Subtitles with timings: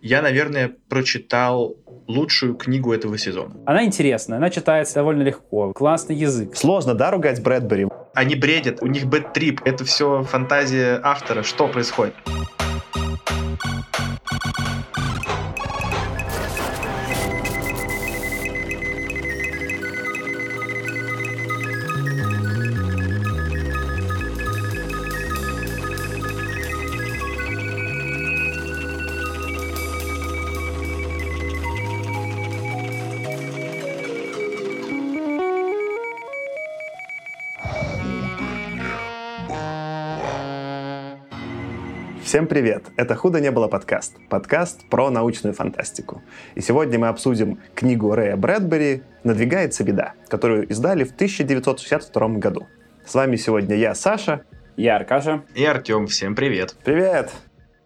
[0.00, 1.76] Я, наверное, прочитал
[2.06, 3.56] лучшую книгу этого сезона.
[3.66, 6.54] Она интересная, она читается довольно легко, классный язык.
[6.54, 7.88] Сложно, да, ругать Брэдбери?
[8.14, 11.42] Они бредят, у них бэт-трип, это все фантазия автора.
[11.42, 12.14] Что происходит?
[42.28, 42.84] Всем привет!
[42.98, 44.14] Это «Худо не было» подкаст.
[44.28, 46.20] Подкаст про научную фантастику.
[46.56, 52.66] И сегодня мы обсудим книгу Рэя Брэдбери «Надвигается беда», которую издали в 1962 году.
[53.06, 54.42] С вами сегодня я, Саша.
[54.76, 55.44] Я Аркаша.
[55.54, 56.06] И Артем.
[56.06, 56.76] Всем привет.
[56.84, 57.30] Привет!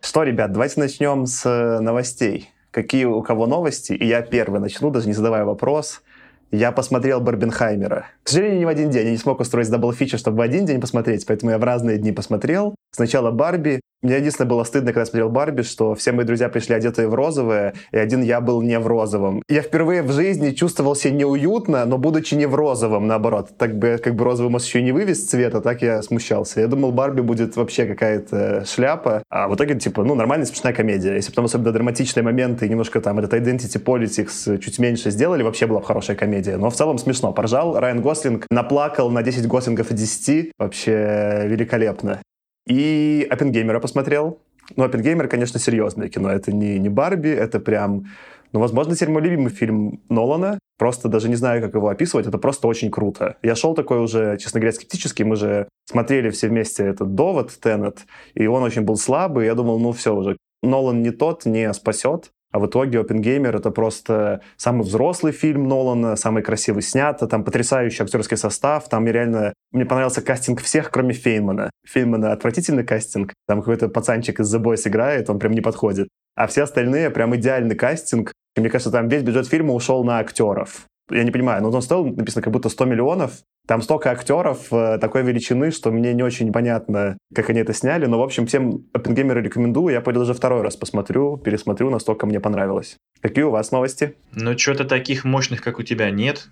[0.01, 2.51] Что, ребят, давайте начнем с э, новостей.
[2.73, 3.93] Какие у кого новости?
[3.93, 6.03] И я первый начну, даже не задавая вопрос.
[6.51, 8.07] Я посмотрел Барбенхаймера.
[8.25, 9.05] К сожалению, не в один день.
[9.05, 11.97] Я не смог устроить double feature, чтобы в один день посмотреть, поэтому я в разные
[11.97, 12.75] дни посмотрел.
[12.91, 16.75] Сначала Барби, мне единственное было стыдно, когда я смотрел Барби, что все мои друзья пришли
[16.75, 19.43] одетые в розовое, и один я был не в розовом.
[19.49, 23.51] Я впервые в жизни чувствовал себя неуютно, но будучи не в розовом, наоборот.
[23.57, 26.61] Так бы, как бы розовый может еще не вывез цвета, так я смущался.
[26.61, 31.15] Я думал, Барби будет вообще какая-то шляпа, а в итоге, типа, ну, нормальная смешная комедия.
[31.15, 35.81] Если потом особенно драматичные моменты, немножко там этот identity politics чуть меньше сделали, вообще была
[35.81, 36.57] бы хорошая комедия.
[36.57, 37.33] Но в целом смешно.
[37.33, 37.79] Поржал.
[37.79, 40.53] Райан Гослинг наплакал на 10 Гослингов и 10.
[40.59, 42.21] Вообще великолепно.
[42.67, 44.41] И Оппенгеймера посмотрел.
[44.77, 46.31] Ну, Оппенгеймер, конечно, серьезное кино.
[46.31, 48.07] Это не, не Барби, это прям...
[48.53, 50.59] Ну, возможно, теперь мой любимый фильм Нолана.
[50.79, 52.27] Просто даже не знаю, как его описывать.
[52.27, 53.37] Это просто очень круто.
[53.43, 55.25] Я шел такой уже, честно говоря, скептический.
[55.25, 59.47] Мы же смотрели все вместе этот довод, Теннет, и он очень был слабый.
[59.47, 62.31] Я думал, ну все уже, Нолан не тот, не спасет.
[62.53, 68.03] А в итоге «Оппенгеймер»— это просто самый взрослый фильм Нолана, самый красивый снят, там потрясающий
[68.03, 69.55] актерский состав, там реально...
[69.73, 71.71] Мне понравился кастинг всех, кроме Фейнмана.
[71.87, 76.09] Фейнмана отвратительный кастинг, там какой-то пацанчик из The Boys играет, он прям не подходит.
[76.37, 78.33] А все остальные прям идеальный кастинг.
[78.55, 80.87] И мне кажется, там весь бюджет фильма ушел на актеров.
[81.11, 84.99] Я не понимаю, но он стоил, написано, как будто 100 миллионов, там столько актеров э,
[84.99, 88.07] такой величины, что мне не очень понятно, как они это сняли.
[88.07, 89.95] Но, в общем, всем Оппенгеймера рекомендую.
[89.95, 92.97] Я пойду даже второй раз посмотрю, пересмотрю, настолько мне понравилось.
[93.21, 94.17] Какие у вас новости?
[94.33, 96.49] Ну, что-то таких мощных, как у тебя, нет.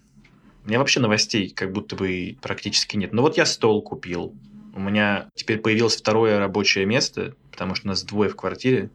[0.65, 3.13] У меня вообще новостей как будто бы практически нет.
[3.13, 4.35] Но вот я стол купил.
[4.77, 8.91] У меня теперь появилось второе рабочее место, потому что у нас двое в квартире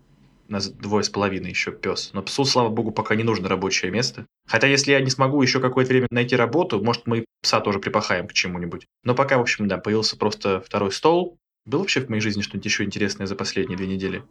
[0.47, 2.11] нас двое с половиной еще пес.
[2.13, 4.25] Но псу, слава богу, пока не нужно рабочее место.
[4.47, 8.27] Хотя, если я не смогу еще какое-то время найти работу, может, мы пса тоже припахаем
[8.27, 8.85] к чему-нибудь.
[9.03, 11.37] Но пока, в общем, да, появился просто второй стол.
[11.65, 14.23] Было вообще в моей жизни что-нибудь еще интересное за последние две недели?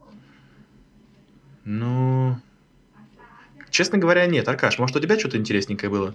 [1.65, 2.37] Ну...
[3.71, 4.49] Честно говоря, нет.
[4.49, 6.15] Аркаш, может, у тебя что-то интересненькое было?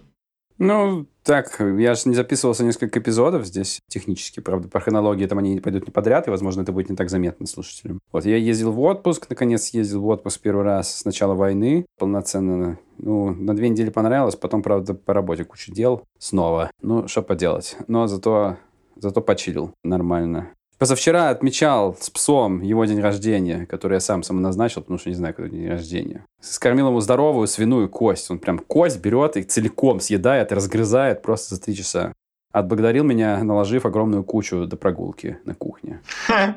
[0.59, 5.62] Ну, так, я же не записывался несколько эпизодов здесь технически, правда, по хронологии там они
[5.62, 8.00] пойдут не подряд, и, возможно, это будет не так заметно слушателям.
[8.12, 12.78] Вот, я ездил в отпуск, наконец ездил в отпуск первый раз с начала войны, полноценно,
[12.98, 16.72] ну, на две недели понравилось, потом, правда, по работе кучу дел снова.
[16.81, 17.78] Ну, что поделать.
[17.88, 18.58] Но зато,
[18.98, 20.50] зато почилил нормально.
[20.79, 25.34] Позавчера отмечал с псом его день рождения, который я сам самоназначил, потому что не знаю,
[25.34, 26.25] когда день рождения.
[26.40, 28.31] Скормил ему здоровую свиную кость.
[28.31, 32.13] Он прям кость берет и целиком съедает и разгрызает просто за три часа.
[32.53, 36.00] Отблагодарил меня, наложив огромную кучу до прогулки на кухне.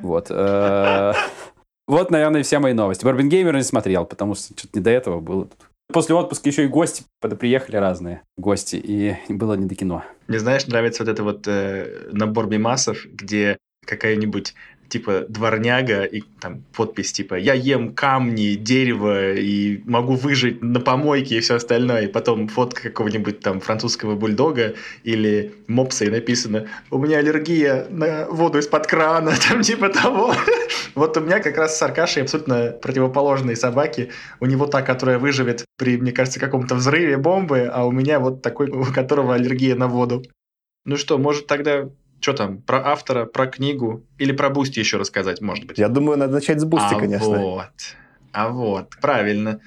[0.03, 0.29] Вот.
[0.31, 1.15] Э,
[1.89, 3.05] вот, наверное, все мои новости.
[3.05, 5.49] Барбин Геймер не смотрел, потому что что-то не до этого было.
[5.93, 10.05] После отпуска еще и гости приехали разные гости, и было не до кино.
[10.29, 14.55] Мне, знаешь, нравится вот это вот э, набор мимасов, где какая-нибудь
[14.93, 21.39] типа дворняга и там подпись типа «Я ем камни, дерево и могу выжить на помойке»
[21.39, 22.03] и все остальное.
[22.03, 28.27] И потом фотка какого-нибудь там французского бульдога или мопса и написано «У меня аллергия на
[28.29, 30.35] воду из-под крана», там типа того.
[30.95, 34.11] Вот у меня как раз с Аркашей абсолютно противоположные собаки.
[34.41, 38.43] У него та, которая выживет при, мне кажется, каком-то взрыве бомбы, а у меня вот
[38.43, 40.23] такой, у которого аллергия на воду.
[40.85, 41.89] Ну что, может тогда
[42.23, 45.79] что там, про автора, про книгу или про Бусти еще рассказать, может быть?
[45.79, 47.29] Я думаю, надо начать с Бусти, а конечно.
[47.29, 47.73] вот,
[48.33, 49.61] а вот, правильно.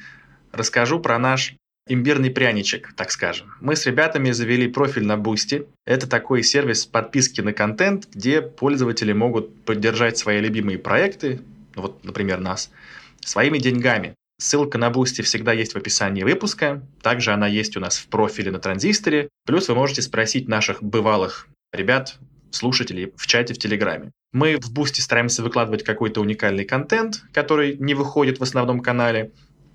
[0.51, 1.55] Расскажу про наш
[1.87, 3.53] имбирный пряничек, так скажем.
[3.59, 5.67] Мы с ребятами завели профиль на Бусти.
[5.85, 11.41] Это такой сервис подписки на контент, где пользователи могут поддержать свои любимые проекты,
[11.75, 12.71] вот, например, нас,
[13.19, 14.15] своими деньгами.
[14.39, 16.81] Ссылка на Бусти всегда есть в описании выпуска.
[17.01, 19.29] Также она есть у нас в профиле на Транзисторе.
[19.45, 22.17] Плюс вы можете спросить наших бывалых ребят,
[22.51, 24.11] слушателей в чате в Телеграме.
[24.33, 29.31] Мы в Бусти стараемся выкладывать какой-то уникальный контент, который не выходит в основном канале.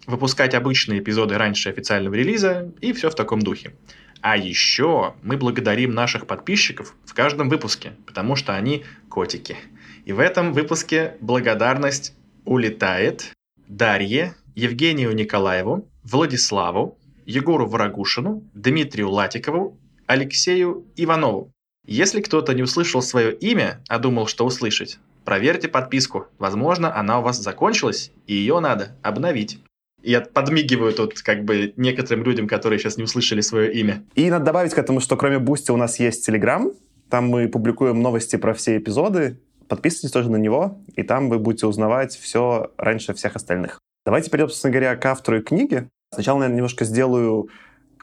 [0.07, 3.75] выпускать обычные эпизоды раньше официального релиза и все в таком духе.
[4.23, 9.57] А еще мы благодарим наших подписчиков в каждом выпуске, потому что они котики.
[10.05, 12.15] И в этом выпуске благодарность
[12.45, 13.33] улетает
[13.67, 21.53] Дарье, Евгению Николаеву, Владиславу, Егору Ворогушину, Дмитрию Латикову, Алексею Иванову.
[21.91, 26.29] Если кто-то не услышал свое имя, а думал, что услышать, проверьте подписку.
[26.39, 29.59] Возможно, она у вас закончилась, и ее надо обновить.
[30.01, 34.05] Я подмигиваю тут как бы некоторым людям, которые сейчас не услышали свое имя.
[34.15, 36.71] И надо добавить к этому, что кроме Бусти у нас есть Телеграм.
[37.09, 39.41] Там мы публикуем новости про все эпизоды.
[39.67, 43.81] Подписывайтесь тоже на него, и там вы будете узнавать все раньше всех остальных.
[44.07, 45.89] Давайте перейдем, собственно говоря, к автору и книги.
[46.15, 47.49] Сначала, наверное, немножко сделаю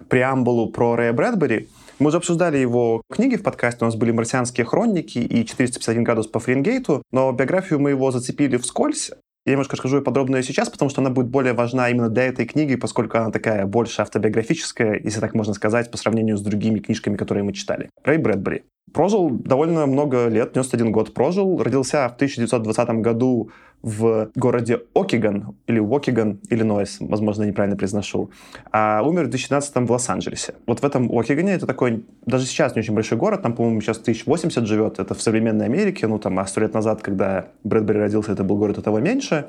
[0.09, 1.69] преамбулу про Рэя Брэдбери.
[1.99, 6.27] Мы уже обсуждали его книги в подкасте, у нас были «Марсианские хроники» и «451 градус
[6.27, 9.11] по Фаренгейту», но биографию мы его зацепили вскользь,
[9.47, 12.75] я немножко расскажу ее сейчас, потому что она будет более важна именно для этой книги,
[12.75, 17.45] поскольку она такая больше автобиографическая, если так можно сказать, по сравнению с другими книжками, которые
[17.45, 17.89] мы читали.
[18.03, 18.63] Рэй Брэдбери.
[18.91, 21.63] Прожил довольно много лет, 91 год прожил.
[21.63, 23.49] Родился в 1920 году
[23.83, 28.31] в городе Окиган, или Уокиган, Иллинойс, возможно, неправильно произношу,
[28.71, 30.55] а умер в 2012 в Лос-Анджелесе.
[30.65, 33.99] Вот в этом Окигане, это такой, даже сейчас не очень большой город, там, по-моему, сейчас
[33.99, 38.31] 1080 живет, это в современной Америке, ну, там, а сто лет назад, когда Брэдбери родился,
[38.31, 39.47] это был город этого меньше.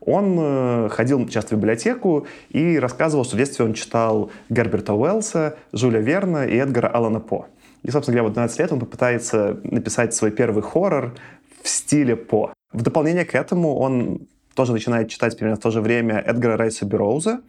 [0.00, 5.56] Он э, ходил часто в библиотеку и рассказывал, что в детстве он читал Герберта Уэллса,
[5.72, 7.46] Жюля Верна и Эдгара Алана По.
[7.82, 11.14] И, собственно говоря, вот 12 лет он попытается написать свой первый хоррор
[11.68, 12.54] в стиле По.
[12.72, 16.86] В дополнение к этому он тоже начинает читать примерно в то же время Эдгара Райса
[16.86, 17.42] Бероуза.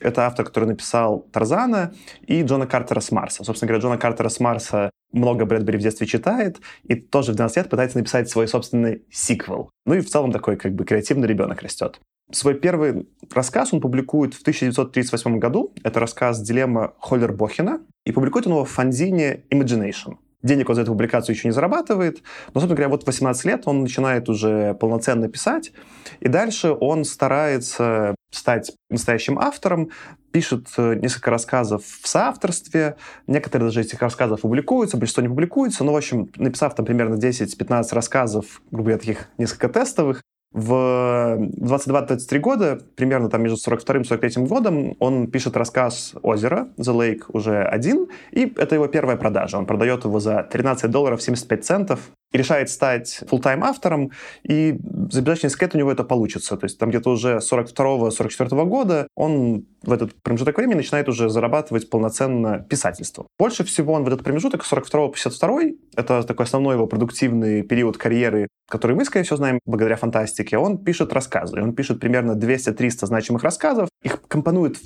[0.00, 1.92] Это автор, который написал Тарзана
[2.26, 3.44] и Джона Картера с Марса.
[3.44, 7.56] Собственно говоря, Джона Картера с Марса много Брэдбери в детстве читает и тоже в 12
[7.56, 9.70] лет пытается написать свой собственный сиквел.
[9.84, 12.00] Ну и в целом такой как бы креативный ребенок растет.
[12.32, 15.74] Свой первый рассказ он публикует в 1938 году.
[15.84, 17.80] Это рассказ «Дилемма Холлер-Бохена».
[18.04, 20.16] И публикует он его в фанзине Imagination.
[20.42, 23.62] Денег он за эту публикацию еще не зарабатывает, но, собственно говоря, вот в 18 лет
[23.64, 25.72] он начинает уже полноценно писать,
[26.20, 29.90] и дальше он старается стать настоящим автором,
[30.32, 32.96] пишет э, несколько рассказов в соавторстве,
[33.26, 37.14] некоторые даже из этих рассказов публикуются, большинство не публикуются, но, в общем, написав там примерно
[37.14, 40.22] 10-15 рассказов, грубо говоря, таких несколько тестовых,
[40.52, 46.94] в 22-23 года, примерно там между 42 и 43 годом, он пишет рассказ «Озеро», «The
[46.94, 49.58] Lake» уже один, и это его первая продажа.
[49.58, 52.00] Он продает его за 13 долларов 75 центов
[52.32, 54.10] и решает стать full-time автором,
[54.42, 54.78] и
[55.10, 56.56] за бесконечный скет у него это получится.
[56.56, 61.88] То есть там где-то уже 42-44 года он в этот промежуток времени начинает уже зарабатывать
[61.88, 63.26] полноценно писательство.
[63.38, 65.60] Больше всего он в этот промежуток 42 по 52
[65.96, 70.78] это такой основной его продуктивный период карьеры, который мы, скорее всего, знаем благодаря фантастике, он
[70.78, 71.60] пишет рассказы.
[71.60, 74.76] Он пишет примерно 200-300 значимых рассказов, их компонует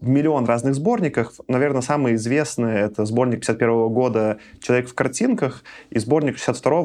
[0.00, 1.32] в миллион разных сборников.
[1.48, 6.36] Наверное, самый известный— это сборник 51 года «Человек в картинках» и сборник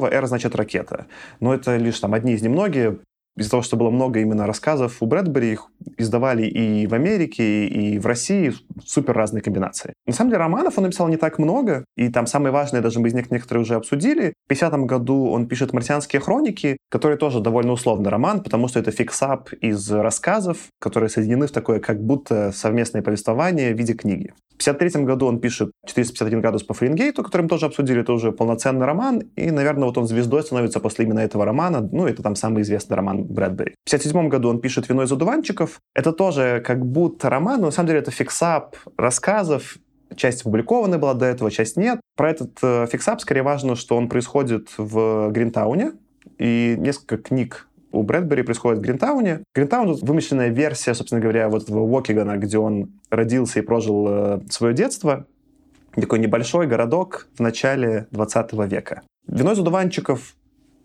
[0.06, 1.06] 62-го «Р значит ракета».
[1.40, 2.98] Но это лишь там одни из немногих
[3.36, 5.66] из-за того, что было много именно рассказов у Брэдбери, их
[5.98, 8.54] издавали и в Америке, и в России
[8.84, 9.92] супер разные комбинации.
[10.06, 13.08] На самом деле романов он написал не так много, и там самые важные даже мы
[13.08, 14.32] из них некоторые уже обсудили.
[14.46, 18.90] В 50 году он пишет «Марсианские хроники», которые тоже довольно условный роман, потому что это
[18.90, 24.32] фиксап из рассказов, которые соединены в такое как будто совместное повествование в виде книги.
[24.58, 28.32] В 1953 году он пишет «451 градус по Фаренгейту», который мы тоже обсудили, это уже
[28.32, 32.36] полноценный роман, и, наверное, вот он звездой становится после именно этого романа, ну, это там
[32.36, 33.74] самый известный роман Брэдбери.
[33.84, 35.80] В 1957 году он пишет «Вино из одуванчиков».
[35.94, 39.78] Это тоже как будто роман, но на самом деле это fix-up рассказов,
[40.14, 42.00] Часть опубликована была до этого, часть нет.
[42.16, 45.94] Про этот э, fix-up скорее важно, что он происходит в Гринтауне,
[46.38, 49.42] и несколько книг у Брэдбери происходит в Гринтауне.
[49.54, 54.74] Гринтаун— вымышленная версия, собственно говоря, вот этого Уокигана, где он родился и прожил э, свое
[54.74, 55.26] детство.
[55.94, 59.02] Такой небольшой городок в начале 20 века.
[59.26, 60.34] «Вино из одуванчиков»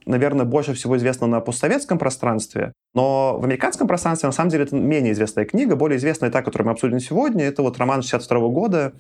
[0.06, 4.76] наверное, больше всего известно на постсоветском пространстве, но в американском пространстве, на самом деле, это
[4.76, 5.76] менее известная книга.
[5.76, 8.94] Более известная та, которую мы обсудим сегодня, это вот роман 62 года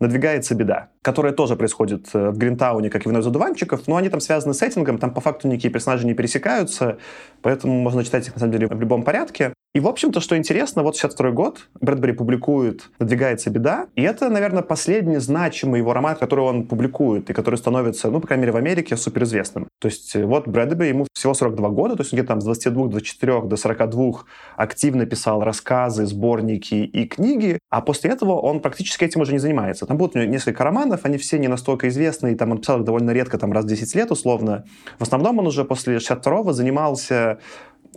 [0.00, 4.08] «Надвигается беда», которая тоже происходит э, в Гринтауне, как и «Вино из одуванчиков», но они
[4.08, 6.98] там связаны с сеттингом, там по факту никакие персонажи не пересекаются,
[7.42, 9.54] поэтому можно читать их, на самом деле, в любом порядке.
[9.74, 14.62] И, в общем-то, что интересно, вот 62 год, Брэдбери публикует «Надвигается беда», и это, наверное,
[14.62, 18.56] последний значимый его роман, который он публикует, и который становится, ну, по крайней мере, в
[18.56, 19.66] Америке суперизвестным.
[19.80, 22.48] То есть э, вот Брэдбери, ему всего 42 года, то есть он где-то там с
[22.66, 24.12] 22-24 до 42
[24.56, 29.86] активно писал рассказы, сборники и книги, а после этого он практически этим уже не занимается.
[29.86, 32.78] Там будут у него несколько романов, они все не настолько известны, и там он писал
[32.78, 34.66] их довольно редко, там раз в 10 лет условно.
[35.00, 37.40] В основном он уже после 62-го занимался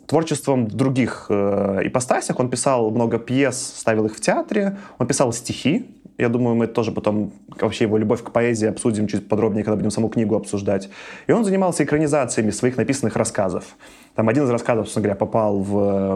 [0.06, 2.40] творчеством в других э, ипостасях.
[2.40, 5.86] Он писал много пьес, ставил их в театре, он писал стихи,
[6.18, 9.92] я думаю, мы тоже потом вообще его любовь к поэзии обсудим чуть подробнее, когда будем
[9.92, 10.90] саму книгу обсуждать.
[11.28, 13.76] И он занимался экранизациями своих написанных рассказов.
[14.18, 16.16] Там один из рассказов, собственно говоря, попал в,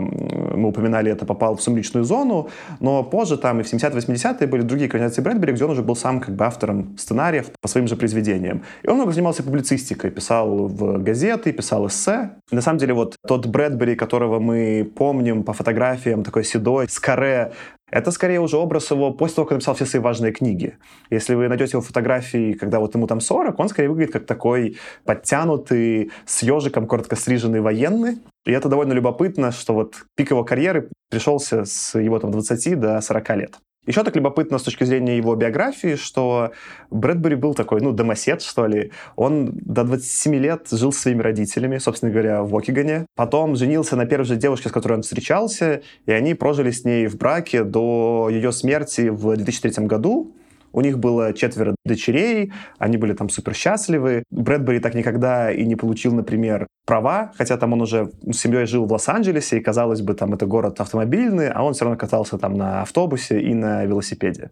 [0.55, 4.87] мы упоминали это, попал в «Сумеречную зону», но позже там и в 70-80-е были другие
[4.87, 8.63] экранизации Брэдбери, где он уже был сам как бы автором сценариев по своим же произведениям.
[8.81, 12.31] И он много занимался публицистикой, писал в газеты, писал эссе.
[12.51, 16.99] И на самом деле вот тот Брэдбери, которого мы помним по фотографиям, такой седой, с
[16.99, 17.51] каре,
[17.91, 20.77] это скорее уже образ его после того, как написал все свои важные книги.
[21.09, 24.77] Если вы найдете его фотографии, когда вот ему там 40, он скорее выглядит как такой
[25.05, 28.19] подтянутый, с ежиком, коротко стриженный военный.
[28.45, 33.01] И это довольно любопытно, что вот пик его карьеры пришелся с его там 20 до
[33.01, 33.57] 40 лет.
[33.87, 36.51] Еще так любопытно с точки зрения его биографии, что
[36.91, 38.91] Брэдбери был такой, ну, домосед, что ли.
[39.15, 43.07] Он до 27 лет жил со своими родителями, собственно говоря, в Окигане.
[43.15, 47.07] Потом женился на первой же девушке, с которой он встречался, и они прожили с ней
[47.07, 50.31] в браке до ее смерти в 2003 году.
[50.73, 54.23] У них было четверо дочерей, они были там супер счастливы.
[54.31, 58.85] Брэдбери так никогда и не получил, например, права, хотя там он уже с семьей жил
[58.85, 62.55] в Лос-Анджелесе, и, казалось бы, там это город автомобильный, а он все равно катался там
[62.55, 64.49] на автобусе и на велосипеде.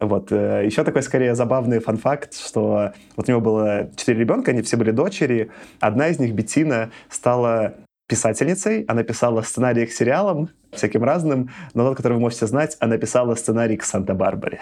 [0.00, 0.32] Вот.
[0.32, 4.76] Э, Еще такой, скорее, забавный фан-факт, что вот у него было четыре ребенка, они все
[4.76, 5.50] были дочери.
[5.80, 7.74] Одна из них, Бетина, стала
[8.12, 8.84] писательницей.
[8.88, 13.34] Она писала сценарии к сериалам, всяким разным, но тот, который вы можете знать, она писала
[13.36, 14.60] сценарий к Санта-Барбаре.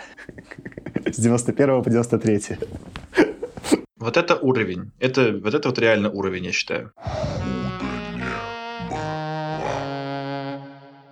[1.04, 2.58] С 91 по 93.
[3.96, 4.92] Вот это уровень.
[5.00, 6.92] Это, вот это вот реально уровень, я считаю.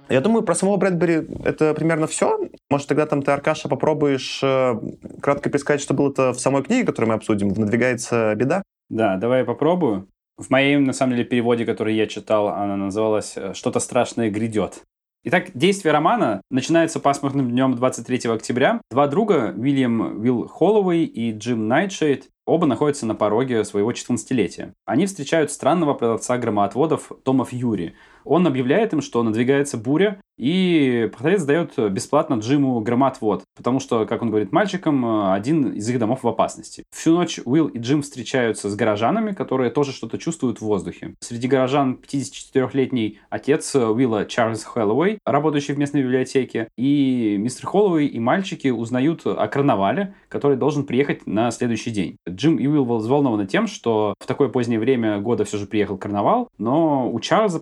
[0.08, 2.38] Я думаю, про самого Брэдбери это примерно все.
[2.70, 4.80] Может, тогда там ты, Аркаша, попробуешь э,
[5.20, 8.62] кратко пересказать, что было это в самой книге, которую мы обсудим, в «Надвигается беда»?
[8.88, 10.06] Да, давай я попробую.
[10.38, 14.84] В моем, на самом деле, переводе, который я читал, она называлась э, «Что-то страшное грядет».
[15.24, 18.80] Итак, действие романа начинается пасмурным днем 23 октября.
[18.88, 24.74] Два друга, Уильям Уилл Холлоуэй и Джим Найтшейд, оба находятся на пороге своего 14-летия.
[24.86, 31.42] Они встречают странного продавца громоотводов Тома Фьюри, он объявляет им, что надвигается буря, и продавец
[31.42, 36.28] дает бесплатно Джиму громоотвод, потому что, как он говорит мальчикам, один из их домов в
[36.28, 36.84] опасности.
[36.94, 41.14] Всю ночь Уилл и Джим встречаются с горожанами, которые тоже что-то чувствуют в воздухе.
[41.20, 48.20] Среди горожан 54-летний отец Уилла Чарльз Хэллоуэй, работающий в местной библиотеке, и мистер Холлоуэй и
[48.20, 52.16] мальчики узнают о карнавале, который должен приехать на следующий день.
[52.28, 56.48] Джим и Уилл взволнованы тем, что в такое позднее время года все же приехал карнавал,
[56.58, 57.60] но у Чарльза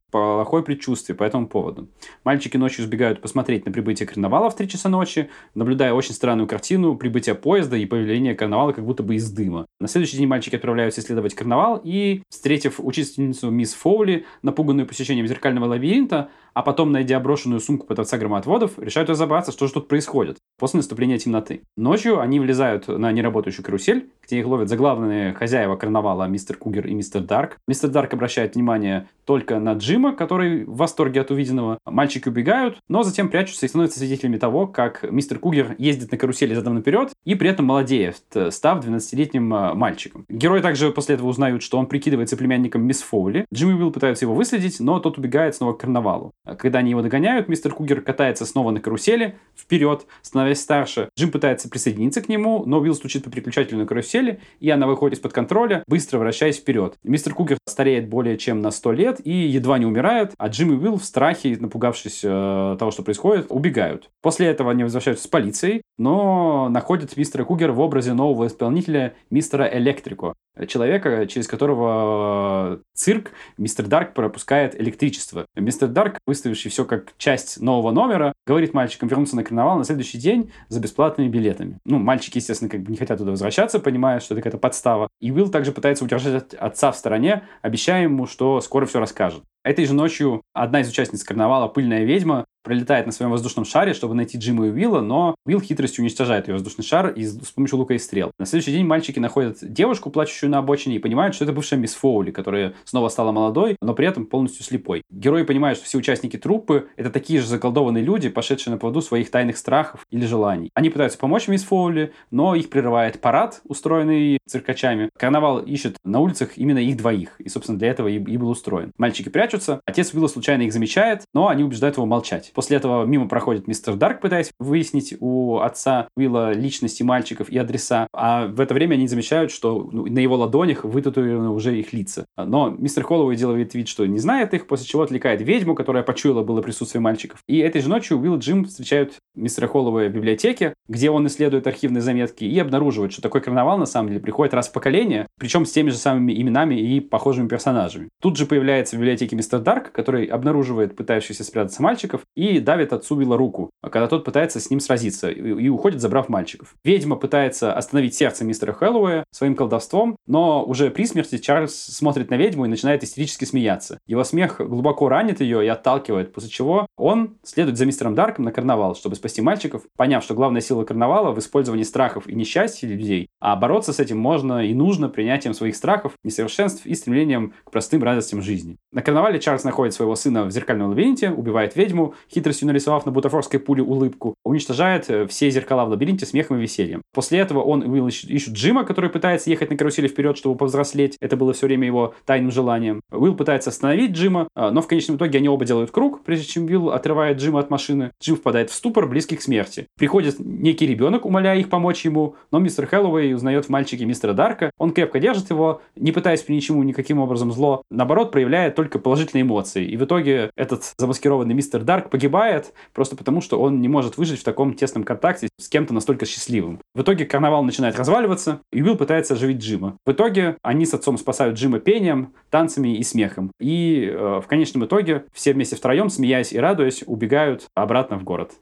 [0.57, 1.89] плохое предчувствие по этому поводу.
[2.25, 6.97] Мальчики ночью сбегают посмотреть на прибытие карнавала в 3 часа ночи, наблюдая очень странную картину
[6.97, 9.67] прибытия поезда и появления карнавала как будто бы из дыма.
[9.81, 15.67] На следующий день мальчики отправляются исследовать карнавал и, встретив учительницу мисс Фоули, напуганную посещением зеркального
[15.67, 20.79] лабиринта, а потом, найдя брошенную сумку продавца громоотводов, решают разобраться, что же тут происходит после
[20.79, 21.61] наступления темноты.
[21.77, 26.95] Ночью они влезают на неработающую карусель, где их ловят заглавные хозяева карнавала мистер Кугер и
[26.95, 27.59] мистер Дарк.
[27.69, 31.79] Мистер Дарк обращает внимание только на Джима, который в восторге от увиденного.
[31.85, 36.55] Мальчики убегают, но затем прячутся и становятся свидетелями того, как мистер Кугер ездит на карусели
[36.55, 40.25] задом наперед и при этом молодеет, став 12-летним а, мальчиком.
[40.31, 43.45] Герои также после этого узнают, что он прикидывается племянником мисс Фоули.
[43.51, 46.33] И Уилл пытаются его выследить, но тот убегает снова к карнавалу.
[46.59, 51.09] Когда они его догоняют, мистер Кугер катается снова на карусели, вперед, становясь старше.
[51.19, 55.19] Джим пытается присоединиться к нему, но Уилл стучит по переключателю на карусели, и она выходит
[55.19, 56.95] из-под контроля, быстро вращаясь вперед.
[57.03, 60.77] Мистер Кугер стареет более чем на 100 лет и едва не умирает, а Джим и
[60.77, 64.11] Уилл в страхе, напугавшись э, того, что происходит, убегают.
[64.23, 69.69] После этого они возвращаются с полицией, но находят мистера Кугера в образе нового исполнителя мистера
[69.73, 70.35] Электрико,
[70.69, 75.47] человека, через которого э, цирк мистер Дарк пропускает электричество.
[75.55, 80.19] Мистер Дарк, выставивший все как часть нового номера, говорит мальчикам вернуться на карнавал на следующий
[80.19, 81.79] день за бесплатными билетами.
[81.85, 85.09] Ну, мальчики, естественно, как бы не хотят туда возвращаться, понимая, что это какая-то подстава.
[85.21, 89.43] И Уилл также пытается удержать отца в стороне, обещая ему, что скоро все расскажет.
[89.65, 94.15] Этой же ночью одна из участниц карнавала, пыльная ведьма, пролетает на своем воздушном шаре, чтобы
[94.15, 97.95] найти Джима и Уилла, но Уилл хитростью уничтожает ее воздушный шар из, с помощью лука
[97.95, 98.33] и стрел.
[98.41, 101.95] На следующий день мальчики находят девушку, плачущую на обочине, и понимают, что это бывшая мисс
[101.95, 105.03] Фоули, которая снова стала молодой, но при этом полностью слепой.
[105.11, 109.31] Герои понимают, что все участники труппы— это такие же заколдованные люди, пошедшие на поводу своих
[109.31, 110.71] тайных страхов или желаний.
[110.75, 115.09] Они пытаются помочь мисс Фоули, но их прерывает парад, устроенный циркачами.
[115.17, 118.91] Карнавал ищет на улицах именно их двоих, и, собственно, для этого и, и был устроен.
[118.99, 119.81] Мальчики прячутся.
[119.85, 122.51] Отец Уилла случайно их замечает, но они убеждают его молчать.
[122.57, 128.09] После этого мимо проходит мистер Дарк, пытаясь выяснить у отца Уилла личности мальчиков и адреса.
[128.15, 132.25] А в это время они замечают, что ну, на его ладонях вытатуированы уже их лица.
[132.35, 136.43] Но мистер Холлоуэй делает вид, что не знает их, после чего отвлекает ведьму, которая почуяла
[136.43, 137.41] было присутствие мальчиков.
[137.47, 141.67] И этой же ночью Уилл и Джим встречают мистера Холлоуэя в библиотеке, где он исследует
[141.67, 145.67] архивные заметки и обнаруживает, что такой карнавал на самом деле приходит раз в поколение, причем
[145.67, 148.09] с теми же самыми именами и похожими персонажами.
[148.23, 153.17] Тут же появляется в библиотеке мистер Дарк, который обнаруживает пытающихся спрятаться мальчиков и давит отцу
[153.17, 156.75] Уилла руку, когда тот пытается с ним сразиться и, и уходит, забрав мальчиков.
[156.85, 162.37] Ведьма пытается остановить сердце мистера Хэллоуэя своим колдовством, но уже при смерти Чарльз смотрит на
[162.37, 163.99] ведьму и начинает истерически смеяться.
[164.07, 168.53] Его смех глубоко ранит ее и отталкивает, после чего он следует за мистером Дарком на
[168.53, 173.29] карнавал, чтобы спасти мальчиков, поняв, что главная сила карнавала в использовании страхов и несчастья людей,
[173.41, 178.03] а бороться с этим можно и нужно принятием своих страхов, несовершенств и стремлением к простым
[178.03, 178.77] радостям жизни.
[178.93, 183.61] На карнавале Чарльз находит своего сына в зеркальном лабиринте, убивает ведьму, хитростью нарисовав на бутафорской
[183.61, 187.03] пуле улыбку, уничтожает э, все зеркала в лабиринте смехом и весельем.
[187.13, 191.17] После этого он и Уилл ищут Джима, который пытается ехать на карусели вперед, чтобы повзрослеть.
[191.21, 193.01] Это было все время его тайным желанием.
[193.11, 196.67] Уилл пытается остановить Джима, а, но в конечном итоге они оба делают круг, прежде чем
[196.67, 198.13] Уилл отрывает Джима от машины.
[198.23, 199.87] Джим впадает в ступор, близкий к смерти.
[199.97, 204.71] Приходит некий ребенок, умоляя их помочь ему, но мистер Хэллоуэй узнает в мальчике мистера Дарка.
[204.79, 207.83] Он крепко держит его, не пытаясь при ничему никаким образом зло.
[207.91, 209.85] Наоборот, проявляет только положительные эмоции.
[209.85, 214.41] И в итоге этот замаскированный мистер Дарк погибает просто потому, что он не может выжить
[214.41, 216.81] в таком тесном контакте с кем-то настолько счастливым.
[216.95, 219.99] В итоге карнавал начинает разваливаться, и Уилл пытается оживить Джима.
[220.07, 223.51] В итоге они с отцом спасают Джима пением, танцами и смехом.
[223.61, 228.53] И э, в конечном итоге все вместе втроем, смеясь и радуясь, убегают обратно в город.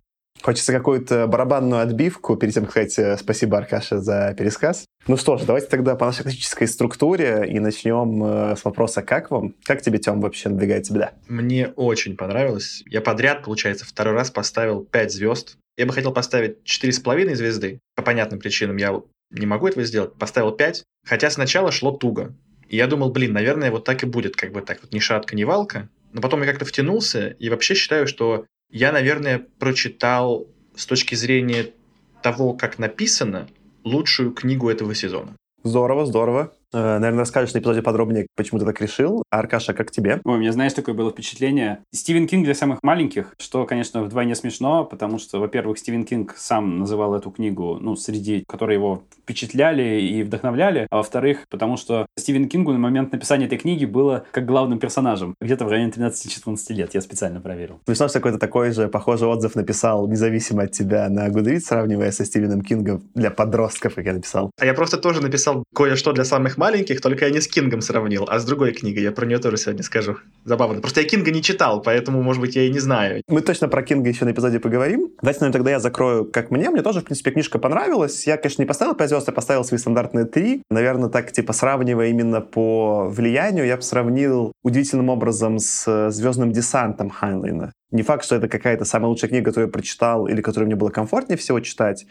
[0.45, 4.85] Хочется какую-то барабанную отбивку перед тем, как сказать э, спасибо, Аркаша, за пересказ.
[5.07, 9.31] Ну что ж, давайте тогда по нашей классической структуре и начнем э, с вопроса «Как
[9.31, 9.55] вам?».
[9.65, 11.13] Как тебе, Тем, вообще надвигается беда?
[11.29, 12.83] Мне очень понравилось.
[12.85, 15.57] Я подряд, получается, второй раз поставил 5 звезд.
[15.79, 17.79] Я бы хотел поставить 4,5 звезды.
[17.97, 20.13] По понятным причинам я не могу этого сделать.
[20.13, 20.83] Поставил 5.
[21.07, 22.35] Хотя сначала шло туго.
[22.69, 25.37] И я думал, блин, наверное, вот так и будет, как бы так вот ни шатка,
[25.37, 25.89] ни валка.
[26.13, 31.71] Но потом я как-то втянулся и вообще считаю, что я, наверное, прочитал с точки зрения
[32.23, 33.47] того, как написано,
[33.85, 35.37] лучшую книгу этого сезона.
[35.63, 36.53] Здорово, здорово.
[36.75, 39.23] Э, наверное, расскажешь на эпизоде подробнее, почему ты так решил.
[39.31, 40.21] А, Аркаша, как тебе?
[40.25, 41.85] Ой, у меня, знаешь, такое было впечатление.
[41.93, 46.81] Стивен Кинг для самых маленьких, что, конечно, вдвойне смешно, потому что, во-первых, Стивен Кинг сам
[46.81, 52.49] называл эту книгу, ну, среди, которые его впечатляли и вдохновляли, а во-вторых, потому что Стивен
[52.49, 56.95] Кингу на момент написания этой книги было как главным персонажем, где-то в районе 13-14 лет,
[56.95, 57.81] я специально проверил.
[57.87, 62.25] Смешно, что какой-то такой же похожий отзыв написал, независимо от тебя, на Goodreads, сравнивая со
[62.25, 64.51] Стивеном Кингом для подростков, как я написал.
[64.61, 66.64] А я просто тоже написал кое-что для самых маленьких,
[67.01, 69.03] только я не с Кингом сравнил, а с другой книгой.
[69.03, 70.17] Я про нее тоже сегодня скажу.
[70.45, 70.81] Забавно.
[70.81, 73.23] Просто я Кинга не читал, поэтому, может быть, я и не знаю.
[73.29, 75.11] Мы точно про Кинга еще на эпизоде поговорим.
[75.21, 76.71] Давайте, наверное, тогда я закрою, как мне.
[76.71, 78.27] Мне тоже, в принципе, книжка понравилась.
[78.27, 80.63] Я, конечно, не поставил 5 звезд, я поставил свои стандартные 3.
[80.71, 87.11] Наверное, так, типа, сравнивая именно по влиянию, я бы сравнил удивительным образом с «Звездным десантом»
[87.11, 87.73] Хайнлина.
[87.91, 90.91] Не факт, что это какая-то самая лучшая книга, которую я прочитал или которую мне было
[90.91, 92.07] комфортнее всего читать,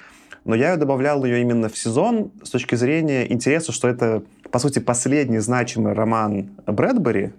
[0.46, 4.80] но я добавлял ее именно в сезон с точки зрения интереса, что это, по сути,
[4.80, 7.32] последний значимый роман Брэдбери,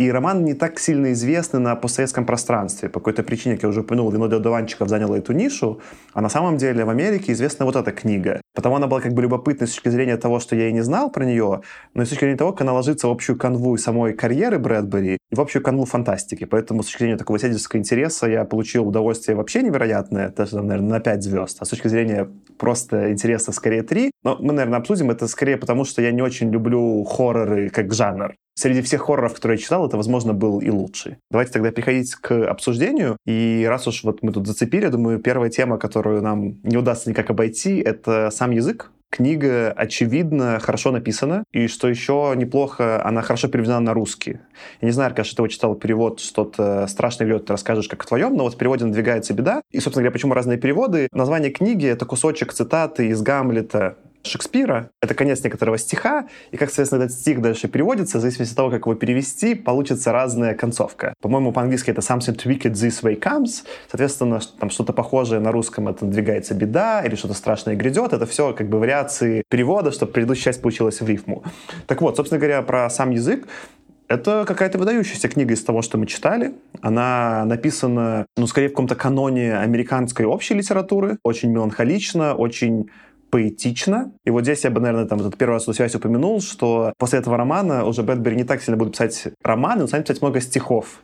[0.00, 2.88] и роман не так сильно известный на постсоветском пространстве.
[2.88, 5.82] По какой-то причине, как я уже упомянул, «Вино для дуванчиков» заняло эту нишу,
[6.14, 8.40] а на самом деле в Америке известна вот эта книга.
[8.54, 11.10] Потому она была как бы любопытной с точки зрения того, что я и не знал
[11.10, 11.60] про нее,
[11.92, 15.34] но с точки зрения того, как она ложится в общую канву самой карьеры Брэдбери и
[15.34, 16.46] в общую канву фантастики.
[16.46, 21.00] Поэтому с точки зрения такого исследовательского интереса я получил удовольствие вообще невероятное, даже, наверное, на
[21.00, 21.58] 5 звезд.
[21.60, 24.10] А с точки зрения просто интереса скорее 3.
[24.24, 28.34] Но мы, наверное, обсудим это скорее потому, что я не очень люблю хорроры как жанр
[28.54, 31.16] среди всех хорроров, которые я читал, это, возможно, был и лучший.
[31.30, 33.16] Давайте тогда переходить к обсуждению.
[33.26, 37.30] И раз уж вот мы тут зацепили, думаю, первая тема, которую нам не удастся никак
[37.30, 38.92] обойти, это сам язык.
[39.10, 44.38] Книга, очевидно, хорошо написана, и что еще неплохо, она хорошо переведена на русский.
[44.80, 48.06] Я не знаю, Аркаша, ты его читал перевод, что-то страшное или ты расскажешь, как в
[48.06, 49.62] твоем, но вот в переводе надвигается беда.
[49.72, 51.08] И, собственно говоря, почему разные переводы?
[51.10, 54.90] Название книги— это кусочек цитаты из Гамлета, Шекспира.
[55.00, 58.70] Это конец некоторого стиха, и как, соответственно, этот стих дальше переводится, в зависимости от того,
[58.70, 61.14] как его перевести, получится разная концовка.
[61.22, 66.04] По-моему, по-английски это «something wicked this way comes», соответственно, там что-то похожее на русском это
[66.04, 68.12] «надвигается беда» или что-то страшное грядет.
[68.12, 71.42] Это все как бы вариации перевода, чтобы предыдущая часть получилась в рифму.
[71.86, 73.46] Так вот, собственно говоря, про сам язык.
[74.08, 76.52] Это какая-то выдающаяся книга из того, что мы читали.
[76.82, 81.18] Она написана, ну, скорее в каком-то каноне американской общей литературы.
[81.22, 82.90] Очень меланхолично, очень
[83.30, 84.12] поэтично.
[84.24, 87.36] И вот здесь я бы, наверное, там этот первый раз связь упомянул, что после этого
[87.36, 91.02] романа уже Брэдбери не так сильно будет писать романы, он станет писать много стихов.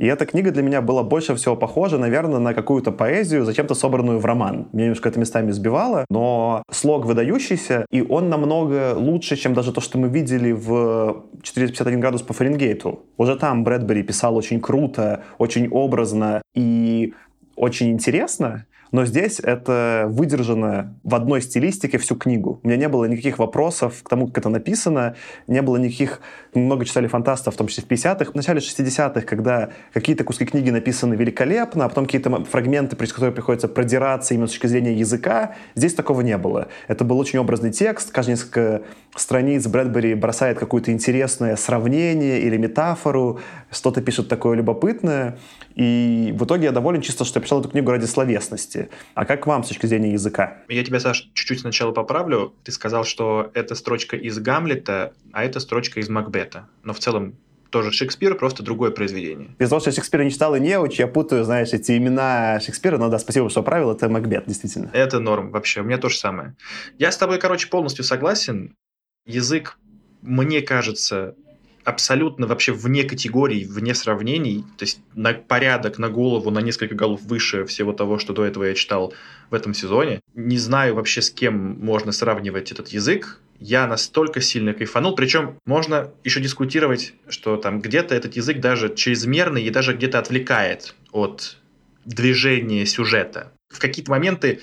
[0.00, 4.18] И эта книга для меня была больше всего похожа, наверное, на какую-то поэзию, зачем-то собранную
[4.18, 4.68] в роман.
[4.72, 9.82] Меня немножко это местами сбивало, но слог выдающийся, и он намного лучше, чем даже то,
[9.82, 13.00] что мы видели в 451 градус по Фаренгейту.
[13.18, 17.12] Уже там Брэдбери писал очень круто, очень образно и
[17.54, 22.60] очень интересно, но здесь это выдержано в одной стилистике всю книгу.
[22.62, 25.14] У меня не было никаких вопросов к тому, как это написано,
[25.46, 26.20] не было никаких...
[26.52, 30.70] Много читали фантастов, в том числе в 50-х, в начале 60-х, когда какие-то куски книги
[30.70, 35.54] написаны великолепно, а потом какие-то фрагменты, через которые приходится продираться именно с точки зрения языка.
[35.74, 36.68] Здесь такого не было.
[36.88, 38.10] Это был очень образный текст.
[38.10, 38.82] Каждые несколько
[39.14, 45.38] страниц Брэдбери бросает какое-то интересное сравнение или метафору, что-то пишет такое любопытное.
[45.74, 48.79] И в итоге я доволен чисто, что я писал эту книгу ради словесности.
[49.14, 50.58] А как вам с точки зрения языка?
[50.68, 52.54] Я тебя, Саш, чуть-чуть сначала поправлю.
[52.64, 56.68] Ты сказал, что это строчка из Гамлета, а это строчка из Макбета.
[56.82, 57.36] Но в целом
[57.70, 59.50] тоже Шекспир, просто другое произведение.
[59.58, 62.98] Из-за того, что Шекспира не читал и не уч, я путаю, знаешь, эти имена Шекспира,
[62.98, 64.90] но да, спасибо, что правил, это Макбет, действительно.
[64.92, 66.56] Это норм вообще, у меня то же самое.
[66.98, 68.74] Я с тобой, короче, полностью согласен.
[69.24, 69.78] Язык,
[70.22, 71.36] мне кажется,
[71.84, 77.22] абсолютно вообще вне категорий, вне сравнений, то есть на порядок, на голову, на несколько голов
[77.22, 79.14] выше всего того, что до этого я читал
[79.50, 80.20] в этом сезоне.
[80.34, 83.40] Не знаю вообще, с кем можно сравнивать этот язык.
[83.58, 89.62] Я настолько сильно кайфанул, причем можно еще дискутировать, что там где-то этот язык даже чрезмерный
[89.64, 91.58] и даже где-то отвлекает от
[92.06, 93.52] движения сюжета.
[93.68, 94.60] В какие-то моменты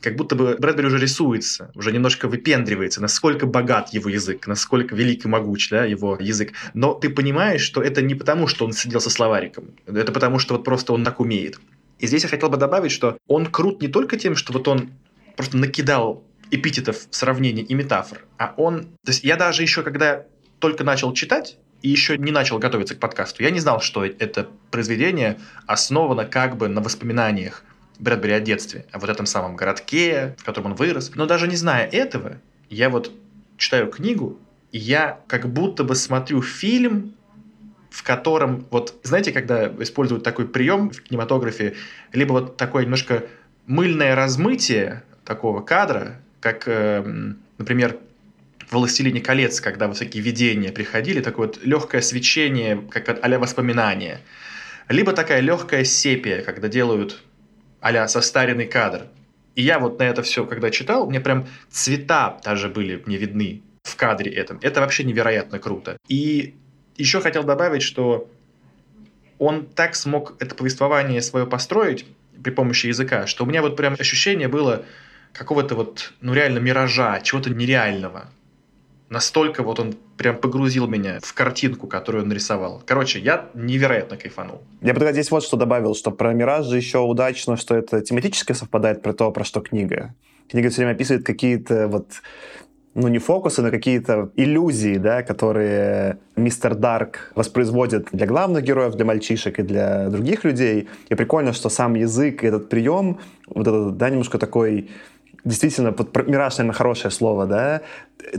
[0.00, 5.24] как будто бы Брэдбери уже рисуется, уже немножко выпендривается, насколько богат его язык, насколько велик
[5.24, 6.52] и могуч да, его язык.
[6.74, 10.54] Но ты понимаешь, что это не потому, что он сидел со словариком, это потому, что
[10.54, 11.60] вот просто он так умеет.
[11.98, 14.90] И здесь я хотел бы добавить, что он крут не только тем, что вот он
[15.36, 18.84] просто накидал эпитетов, сравнений и метафор, а он...
[19.04, 20.24] То есть я даже еще, когда
[20.58, 24.48] только начал читать, и еще не начал готовиться к подкасту, я не знал, что это
[24.70, 27.64] произведение основано как бы на воспоминаниях
[28.00, 31.12] Брэдбери о детстве, о вот этом самом городке, в котором он вырос.
[31.14, 33.12] Но даже не зная этого, я вот
[33.56, 34.38] читаю книгу,
[34.72, 37.14] и я как будто бы смотрю фильм,
[37.90, 41.74] в котором, вот, знаете, когда используют такой прием в кинематографе,
[42.12, 43.24] либо вот такое немножко
[43.66, 47.98] мыльное размытие такого кадра, как, э, например,
[48.68, 54.20] в «Властелине колец», когда вот всякие видения приходили, такое вот легкое свечение, как а воспоминания.
[54.88, 57.22] Либо такая легкая сепия, когда делают
[57.80, 59.06] а состаренный кадр.
[59.54, 63.62] И я вот на это все, когда читал, мне прям цвета даже были мне видны
[63.82, 64.58] в кадре этом.
[64.62, 65.96] Это вообще невероятно круто.
[66.08, 66.54] И
[66.96, 68.30] еще хотел добавить, что
[69.38, 72.06] он так смог это повествование свое построить
[72.42, 74.84] при помощи языка, что у меня вот прям ощущение было
[75.32, 78.30] какого-то вот, ну реально миража, чего-то нереального.
[79.10, 82.80] Настолько вот он прям погрузил меня в картинку, которую он нарисовал.
[82.86, 84.62] Короче, я невероятно кайфанул.
[84.80, 88.52] Я бы здесь вот что добавил, что про «Мираж» же еще удачно, что это тематически
[88.52, 90.14] совпадает про то, про что книга.
[90.48, 92.06] Книга все время описывает какие-то вот
[92.94, 99.04] ну, не фокусы, но какие-то иллюзии, да, которые мистер Дарк воспроизводит для главных героев, для
[99.04, 100.88] мальчишек и для других людей.
[101.08, 104.90] И прикольно, что сам язык этот прием, вот этот, да, немножко такой
[105.44, 107.82] действительно, под, мираж, наверное, хорошее слово, да,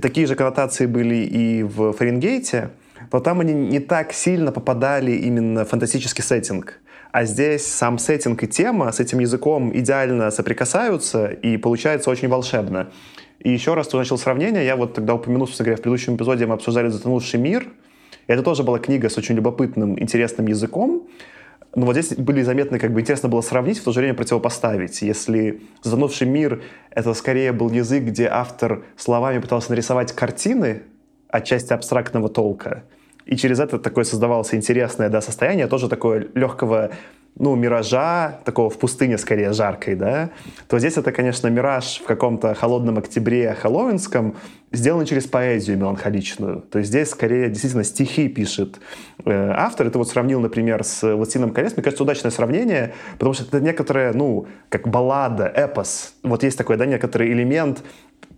[0.02, 2.72] такие же коннотации были и в Фаренгейте,
[3.12, 6.80] но там они не так сильно попадали именно в фантастический сеттинг.
[7.12, 12.92] А здесь сам сеттинг и тема с этим языком идеально соприкасаются, и получается очень волшебно.
[13.40, 16.46] И еще раз, ты начал сравнение, я вот тогда упомянул, что говоря, в предыдущем эпизоде
[16.46, 17.68] мы обсуждали «Затонувший мир»,
[18.28, 21.08] это тоже была книга с очень любопытным, интересным языком,
[21.74, 25.02] но вот здесь были заметны, как бы интересно было сравнить, в то же время противопоставить.
[25.02, 30.84] Если «Затонувший мир»— это скорее был язык, где автор словами пытался нарисовать картины,
[31.30, 32.84] отчасти абстрактного толка,
[33.26, 36.92] и через это такое создавалось интересное да, состояние, тоже такое легкого
[37.38, 40.30] ну, миража, такого в пустыне скорее жаркой, да,
[40.68, 44.36] то здесь это, конечно, мираж в каком-то холодном октябре хэллоуинском,
[44.72, 46.62] сделан через поэзию меланхоличную.
[46.62, 48.80] То есть здесь скорее действительно стихи пишет
[49.26, 49.88] э, автор.
[49.88, 51.74] Это вот сравнил, например, с «Властелином колец».
[51.74, 56.14] Мне кажется, удачное сравнение, потому что это некоторое, ну, как баллада, эпос.
[56.24, 57.84] Вот есть такой, да, некоторый элемент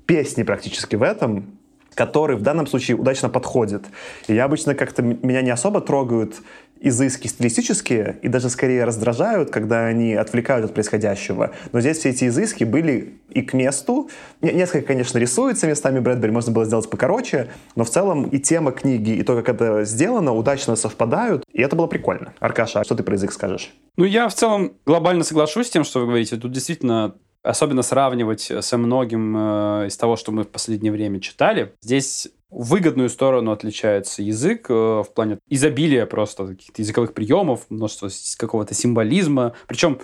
[0.06, 1.58] песни практически в этом,
[1.96, 3.86] который в данном случае удачно подходит.
[4.28, 6.36] И я обычно как-то меня не особо трогают
[6.84, 11.52] изыски стилистические и даже скорее раздражают, когда они отвлекают от происходящего.
[11.72, 14.10] Но здесь все эти изыски были и к месту.
[14.42, 19.12] Несколько, конечно, рисуется местами Брэдбери, можно было сделать покороче, но в целом и тема книги,
[19.12, 22.34] и то, как это сделано, удачно совпадают, и это было прикольно.
[22.40, 23.74] Аркаша, а что ты про язык скажешь?
[23.96, 26.36] Ну, я в целом глобально соглашусь с тем, что вы говорите.
[26.36, 31.74] Тут действительно особенно сравнивать со многим э, из того, что мы в последнее время читали,
[31.82, 38.10] здесь в выгодную сторону отличается язык э, в плане изобилия просто каких-то языковых приемов, множество
[38.38, 39.54] какого-то символизма.
[39.68, 40.00] Причем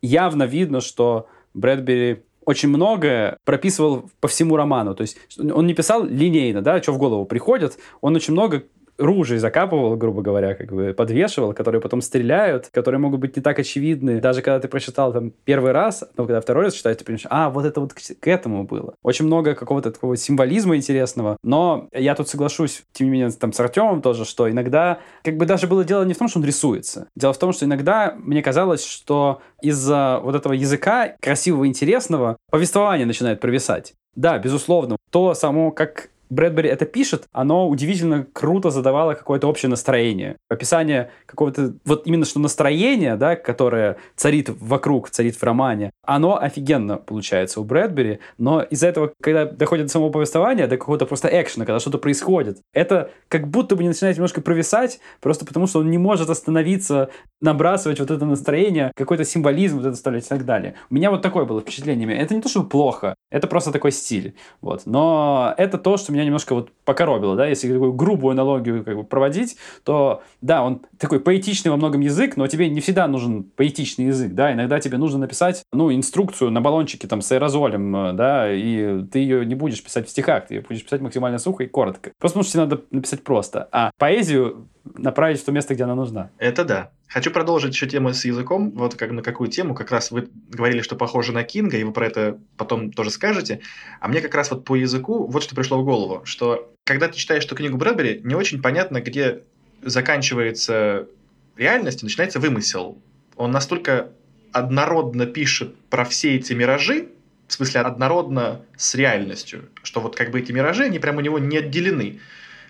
[0.00, 4.94] явно видно, что Брэдбери очень многое прописывал по всему роману.
[4.94, 7.76] То есть он не писал линейно, да, что в голову приходит.
[8.00, 8.64] Он очень много
[9.00, 13.58] ружей закапывал, грубо говоря, как бы подвешивал, которые потом стреляют, которые могут быть не так
[13.58, 14.20] очевидны.
[14.20, 17.50] Даже когда ты прочитал там первый раз, но когда второй раз читаешь, ты понимаешь, а,
[17.50, 18.94] вот это вот к этому было.
[19.02, 21.36] Очень много какого-то такого символизма интересного.
[21.42, 25.46] Но я тут соглашусь, тем не менее, там с Артемом тоже, что иногда как бы
[25.46, 27.08] даже было дело не в том, что он рисуется.
[27.16, 33.06] Дело в том, что иногда мне казалось, что из-за вот этого языка красивого, интересного, повествование
[33.06, 33.94] начинает провисать.
[34.14, 34.96] Да, безусловно.
[35.10, 40.36] То само, как Брэдбери это пишет, оно удивительно круто задавало какое-то общее настроение.
[40.48, 46.96] Описание какого-то, вот именно что настроение, да, которое царит вокруг, царит в романе, оно офигенно
[46.96, 51.66] получается у Брэдбери, но из-за этого, когда доходит до самого повествования, до какого-то просто экшена,
[51.66, 55.90] когда что-то происходит, это как будто бы не начинает немножко провисать, просто потому что он
[55.90, 60.74] не может остановиться, набрасывать вот это настроение, какой-то символизм вот это вставлять и так далее.
[60.90, 62.16] У меня вот такое было впечатление.
[62.18, 64.34] Это не то, что плохо, это просто такой стиль.
[64.60, 64.82] Вот.
[64.84, 68.96] Но это то, что меня меня немножко вот покоробило, да, если такую грубую аналогию как
[68.96, 73.44] бы проводить, то, да, он такой поэтичный во многом язык, но тебе не всегда нужен
[73.44, 78.12] поэтичный язык, да, иногда тебе нужно написать, ну, инструкцию на баллончике там с аэрозолем, э,
[78.12, 81.64] да, и ты ее не будешь писать в стихах, ты ее будешь писать максимально сухо
[81.64, 82.12] и коротко.
[82.18, 83.68] Просто потому что тебе надо написать просто.
[83.72, 86.30] А поэзию направить в то место, где она нужна.
[86.38, 86.90] Это да.
[87.10, 88.70] Хочу продолжить еще тему с языком.
[88.70, 89.74] Вот как на какую тему?
[89.74, 93.60] Как раз вы говорили, что похоже на Кинга, и вы про это потом тоже скажете.
[93.98, 97.18] А мне как раз вот по языку вот что пришло в голову, что когда ты
[97.18, 99.42] читаешь эту книгу Брэдбери, не очень понятно, где
[99.82, 101.08] заканчивается
[101.56, 103.02] реальность и начинается вымысел.
[103.34, 104.12] Он настолько
[104.52, 107.08] однородно пишет про все эти миражи,
[107.48, 111.40] в смысле однородно с реальностью, что вот как бы эти миражи, они прямо у него
[111.40, 112.20] не отделены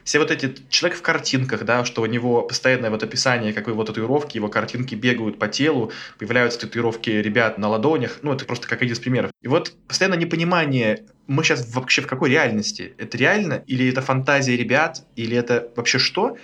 [0.05, 3.85] все вот эти человек в картинках, да, что у него постоянное вот описание, как его
[3.85, 8.83] татуировки, его картинки бегают по телу, появляются татуировки ребят на ладонях, ну, это просто как
[8.83, 9.31] один из примеров.
[9.43, 12.95] И вот постоянно непонимание, мы сейчас вообще в какой реальности?
[12.99, 13.63] Это реально?
[13.67, 15.05] Или это фантазия ребят?
[15.17, 16.37] Или это вообще что?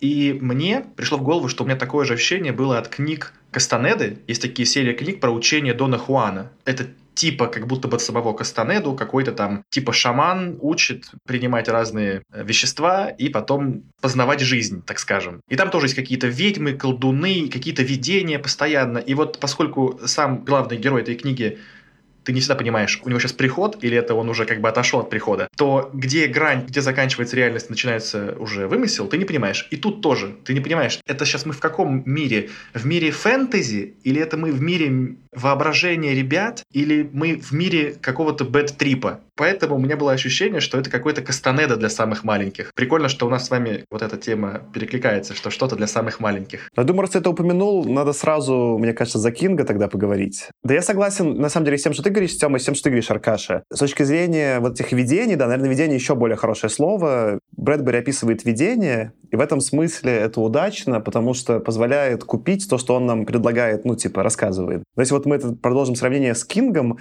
[0.00, 4.18] И мне пришло в голову, что у меня такое же ощущение было от книг Кастанеды.
[4.26, 6.50] Есть такие серии книг про учение Дона Хуана.
[6.64, 12.44] Это типа как будто бы самого Кастанеду, какой-то там типа шаман учит принимать разные э,
[12.44, 15.40] вещества и потом познавать жизнь, так скажем.
[15.48, 18.98] И там тоже есть какие-то ведьмы, колдуны, какие-то видения постоянно.
[18.98, 21.58] И вот поскольку сам главный герой этой книги
[22.24, 25.00] ты не всегда понимаешь, у него сейчас приход или это он уже как бы отошел
[25.00, 29.66] от прихода, то где грань, где заканчивается реальность, начинается уже вымысел, ты не понимаешь.
[29.70, 32.50] И тут тоже ты не понимаешь, это сейчас мы в каком мире?
[32.74, 38.44] В мире фэнтези или это мы в мире воображения ребят или мы в мире какого-то
[38.44, 39.20] бэт-трипа?
[39.36, 42.70] Поэтому у меня было ощущение, что это какой-то Кастанеда для самых маленьких.
[42.74, 46.68] Прикольно, что у нас с вами вот эта тема перекликается, что что-то для самых маленьких.
[46.76, 50.48] Я думаю, раз ты это упомянул, надо сразу, мне кажется, за Кинга тогда поговорить.
[50.62, 52.84] Да я согласен, на самом деле, с тем, что ты говоришь, Тёма, с тем, что
[52.84, 53.62] ты говоришь, Аркаша.
[53.72, 57.38] С точки зрения вот этих видений, да, наверное, видение еще более хорошее слово.
[57.56, 62.94] Брэдбери описывает видение, и в этом смысле это удачно, потому что позволяет купить то, что
[62.94, 64.82] он нам предлагает, ну, типа, рассказывает.
[64.94, 66.98] Но если вот мы это продолжим сравнение с Кингом,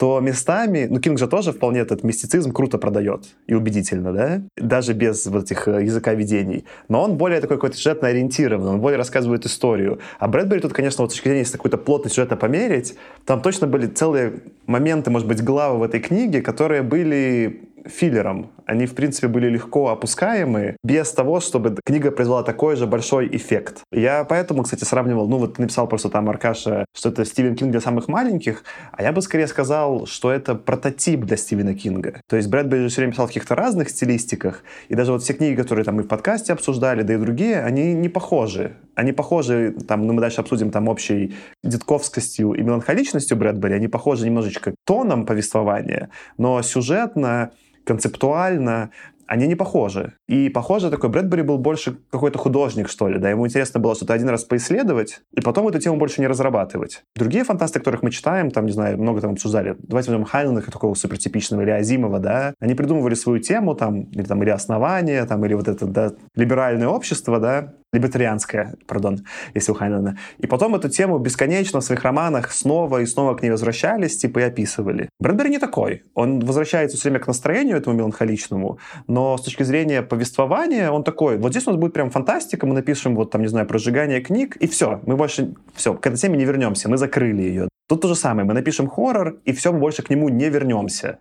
[0.00, 4.94] то местами, ну, Кинг же тоже вполне этот мистицизм круто продает и убедительно, да, даже
[4.94, 6.64] без вот этих э, языка видений.
[6.88, 9.98] Но он более такой какой-то сюжетно ориентированный, он более рассказывает историю.
[10.18, 13.66] А Брэдбери тут, конечно, вот с точки зрения, если какую-то плотность сюжета померить, там точно
[13.66, 18.50] были целые моменты, может быть, главы в этой книге, которые были филлером.
[18.66, 23.82] Они, в принципе, были легко опускаемы, без того, чтобы книга произвела такой же большой эффект.
[23.90, 27.72] Я поэтому, кстати, сравнивал, ну вот ты написал просто там, Аркаша, что это Стивен Кинг
[27.72, 28.62] для самых маленьких,
[28.92, 32.20] а я бы скорее сказал, что это прототип для Стивена Кинга.
[32.28, 35.32] То есть Брэдбери же все время писал в каких-то разных стилистиках, и даже вот все
[35.32, 38.76] книги, которые там мы в подкасте обсуждали, да и другие, они не похожи.
[38.94, 44.26] Они похожи, там, ну мы дальше обсудим там общей детковскостью и меланхоличностью Брэдбери, они похожи
[44.26, 47.50] немножечко тоном повествования, но сюжетно
[47.84, 48.90] концептуально
[49.30, 50.14] они не похожи.
[50.26, 53.20] И похоже, такой Брэдбери был больше какой-то художник, что ли.
[53.20, 57.04] Да, ему интересно было что-то один раз поисследовать, и потом эту тему больше не разрабатывать.
[57.14, 59.76] Другие фантасты, которых мы читаем, там, не знаю, много там обсуждали.
[59.78, 62.54] Давайте возьмем Хайнлана, такого супертипичного, или Азимова, да.
[62.58, 66.88] Они придумывали свою тему, там, или, там, или основание, там, или вот это, да, либеральное
[66.88, 69.24] общество, да, либертарианская, пардон,
[69.54, 70.16] если у Хайнена.
[70.38, 74.40] И потом эту тему бесконечно в своих романах снова и снова к ней возвращались, типа
[74.40, 75.08] и описывали.
[75.18, 76.04] Брэдбери не такой.
[76.14, 81.38] Он возвращается все время к настроению этому меланхоличному, но с точки зрения повествования он такой,
[81.38, 84.20] вот здесь у нас будет прям фантастика, мы напишем вот там, не знаю, про сжигание
[84.20, 87.68] книг, и все, мы больше, все, к этой теме не вернемся, мы закрыли ее.
[87.88, 88.46] Тут то же самое.
[88.46, 91.18] Мы напишем хоррор, и все, мы больше к нему не вернемся.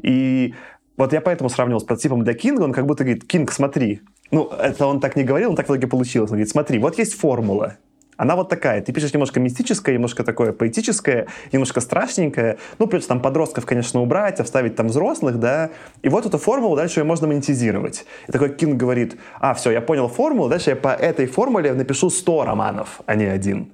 [0.00, 0.54] И
[0.96, 2.62] вот я поэтому сравнивал с прототипом для Кинга.
[2.62, 4.02] Он как будто говорит, Кинг, смотри.
[4.30, 6.30] Ну, это он так не говорил, но так в итоге получилось.
[6.30, 7.76] Он говорит, смотри, вот есть формула.
[8.18, 8.82] Она вот такая.
[8.82, 12.58] Ты пишешь немножко мистическое, немножко такое поэтическое, немножко страшненькое.
[12.80, 15.70] Ну, плюс там подростков, конечно, убрать, оставить там взрослых, да.
[16.02, 18.04] И вот эту формулу дальше ее можно монетизировать.
[18.26, 22.10] И такой Кинг говорит, а, все, я понял формулу, дальше я по этой формуле напишу
[22.10, 23.70] 100 романов, а не один.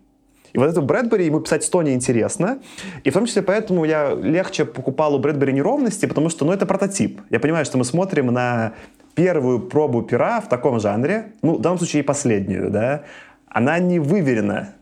[0.52, 2.58] И вот эту Брэдбери ему писать 100 неинтересно.
[3.02, 6.66] И в том числе поэтому я легче покупал у Брэдбери неровности, потому что, ну, это
[6.66, 7.22] прототип.
[7.30, 8.74] Я понимаю, что мы смотрим на
[9.14, 13.02] первую пробу пера в таком жанре, ну, в данном случае и последнюю, да,
[13.48, 14.74] она не выверена.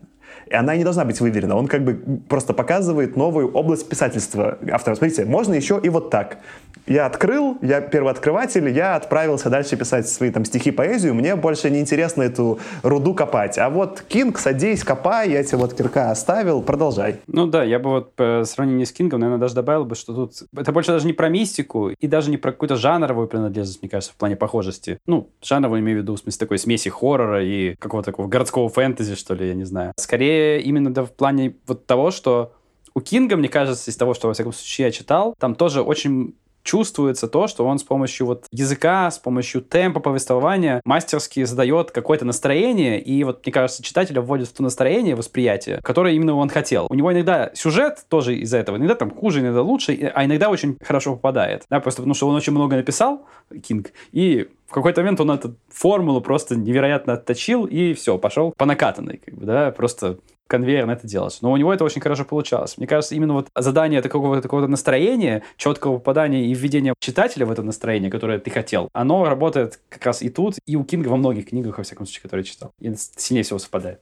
[0.53, 1.55] И она не должна быть выверена.
[1.55, 4.93] Он как бы просто показывает новую область писательства автора.
[4.93, 6.37] Смотрите, можно еще и вот так
[6.85, 11.79] я открыл, я первооткрыватель, я отправился дальше писать свои там стихи, поэзию, мне больше не
[11.79, 13.57] интересно эту руду копать.
[13.57, 17.21] А вот Кинг, садись, копай, я тебе вот кирка оставил, продолжай.
[17.27, 20.33] Ну да, я бы вот по сравнению с Кингом, наверное, даже добавил бы, что тут
[20.55, 24.13] это больше даже не про мистику и даже не про какую-то жанровую принадлежность, мне кажется,
[24.13, 24.97] в плане похожести.
[25.05, 29.15] Ну, жанровую имею в виду в смысле такой смеси хоррора и какого-то такого городского фэнтези,
[29.15, 29.93] что ли, я не знаю.
[29.97, 32.53] Скорее именно да, в плане вот того, что
[32.93, 36.35] у Кинга, мне кажется, из того, что, во всяком случае, я читал, там тоже очень
[36.63, 42.25] чувствуется то, что он с помощью вот языка, с помощью темпа повествования мастерски задает какое-то
[42.25, 46.87] настроение, и вот, мне кажется, читателя вводит в то настроение, восприятие, которое именно он хотел.
[46.89, 50.77] У него иногда сюжет тоже из-за этого, иногда там хуже, иногда лучше, а иногда очень
[50.81, 51.63] хорошо попадает.
[51.69, 53.25] Да, просто потому что он очень много написал,
[53.61, 58.65] Кинг, и в какой-то момент он эту формулу просто невероятно отточил, и все, пошел по
[58.65, 60.17] накатанной, как бы, да, просто
[60.53, 61.39] конвейерно это делать.
[61.41, 62.77] Но у него это очень хорошо получалось.
[62.77, 67.63] Мне кажется, именно вот задание такого, такого настроения, четкого попадания и введения читателя в это
[67.63, 71.49] настроение, которое ты хотел, оно работает как раз и тут, и у Кинга во многих
[71.49, 72.71] книгах, во всяком случае, которые я читал.
[72.79, 73.99] И сильнее всего совпадает.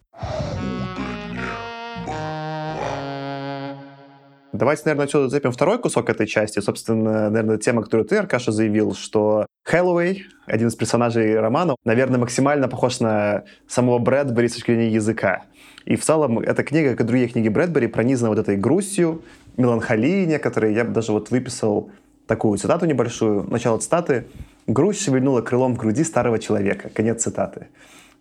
[4.52, 6.60] Давайте, наверное, отсюда зацепим второй кусок этой части.
[6.60, 12.68] Собственно, наверное, тема, которую ты, Аркаша, заявил, что Хэллоуэй, один из персонажей романа, наверное, максимально
[12.68, 15.44] похож на самого Брэдбери с точки зрения языка.
[15.86, 19.22] И в целом эта книга, как и другие книги Брэдбери, пронизана вот этой грустью,
[19.56, 20.74] меланхолией некоторой.
[20.74, 21.90] Я бы даже вот выписал
[22.28, 23.50] такую цитату небольшую.
[23.50, 24.26] Начало цитаты.
[24.68, 26.90] «Грусть шевельнула крылом в груди старого человека».
[26.90, 27.68] Конец цитаты.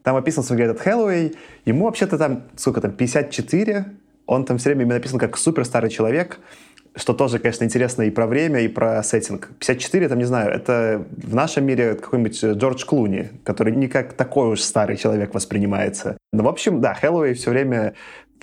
[0.05, 1.35] Там описан сам этот Хэллоуэй.
[1.65, 3.87] Ему вообще-то там, сколько там, 54.
[4.27, 6.39] Он там все время написан как супер старый человек
[6.97, 9.51] что тоже, конечно, интересно и про время, и про сеттинг.
[9.59, 14.53] 54, там, не знаю, это в нашем мире какой-нибудь Джордж Клуни, который не как такой
[14.53, 16.17] уж старый человек воспринимается.
[16.33, 17.95] Но, в общем, да, Хэллоуэй все время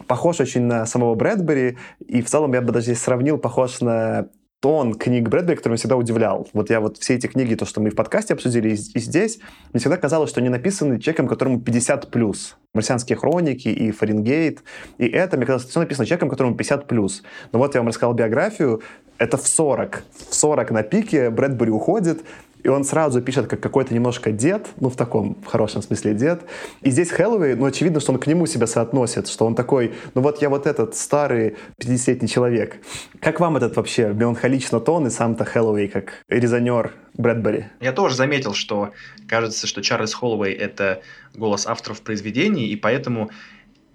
[0.08, 4.28] похож очень на самого Брэдбери, и в целом я бы даже здесь сравнил, похож на
[4.60, 6.48] тон книг Брэдбери, который меня всегда удивлял.
[6.54, 9.40] Вот я вот все эти книги, то, что мы в подкасте обсудили и, и здесь,
[9.72, 12.58] мне всегда казалось, что они написаны человеком, которому 50 плюс.
[12.74, 14.64] «Марсианские хроники» и «Фаренгейт».
[14.98, 17.24] И это, мне казалось, все написано человеком, которому 50 плюс.
[17.52, 18.82] Но вот я вам рассказал биографию,
[19.18, 20.04] это в 40.
[20.30, 22.24] В 40 на пике Брэдбери уходит,
[22.68, 26.42] и он сразу пишет как какой-то немножко дед, ну, в таком в хорошем смысле дед.
[26.82, 30.22] И здесь Хэллоуэй, ну, очевидно, что он к нему себя соотносит, что он такой, ну,
[30.22, 32.82] вот я вот этот старый 50-летний человек.
[33.22, 37.68] Как вам этот вообще меланхолично тон и сам-то Хэллоуэй как резонер Брэдбери?
[37.80, 38.92] Я тоже заметил, что
[39.30, 41.02] кажется, что Чарльз Холлоуэй— это
[41.36, 43.30] голос авторов произведений, и поэтому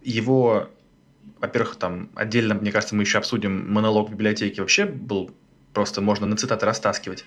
[0.02, 0.68] его
[1.42, 4.62] во-первых, там отдельно, мне кажется, мы еще обсудим монолог библиотеке.
[4.62, 5.30] Вообще был
[5.74, 7.24] просто можно на цитаты растаскивать.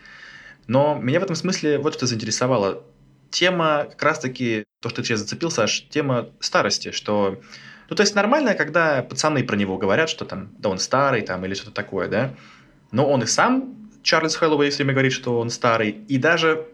[0.68, 2.84] Но меня в этом смысле вот что заинтересовало.
[3.30, 7.42] Тема как раз-таки, то, что ты сейчас зацепил, Саш, тема старости, что...
[7.90, 11.46] Ну, то есть нормально, когда пацаны про него говорят, что там, да он старый, там,
[11.46, 12.34] или что-то такое, да?
[12.92, 16.68] Но он и сам, Чарльз Хэллоуэй, все время говорит, что он старый, и даже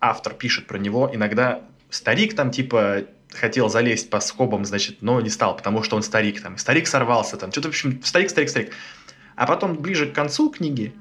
[0.00, 5.28] автор пишет про него иногда старик там, типа, хотел залезть по скобам, значит, но не
[5.28, 6.56] стал, потому что он старик там.
[6.56, 7.52] Старик сорвался там.
[7.52, 8.72] Что-то, в общем, старик, старик, старик.
[9.36, 10.94] А потом ближе к концу книги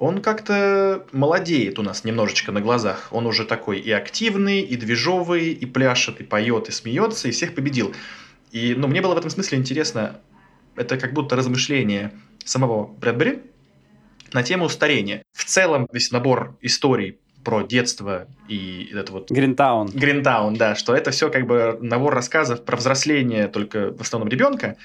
[0.00, 3.08] он как-то молодеет у нас немножечко на глазах.
[3.10, 7.54] Он уже такой и активный, и движовый, и пляшет, и поет, и смеется, и всех
[7.54, 7.94] победил.
[8.50, 10.18] И ну, мне было в этом смысле интересно,
[10.74, 12.12] это как будто размышление
[12.46, 13.42] самого Брэдбери
[14.32, 15.22] на тему старения.
[15.34, 19.30] В целом весь набор историй про детство и это вот...
[19.30, 19.88] Гринтаун.
[19.88, 24.78] Гринтаун, да, что это все как бы набор рассказов про взросление только в основном ребенка.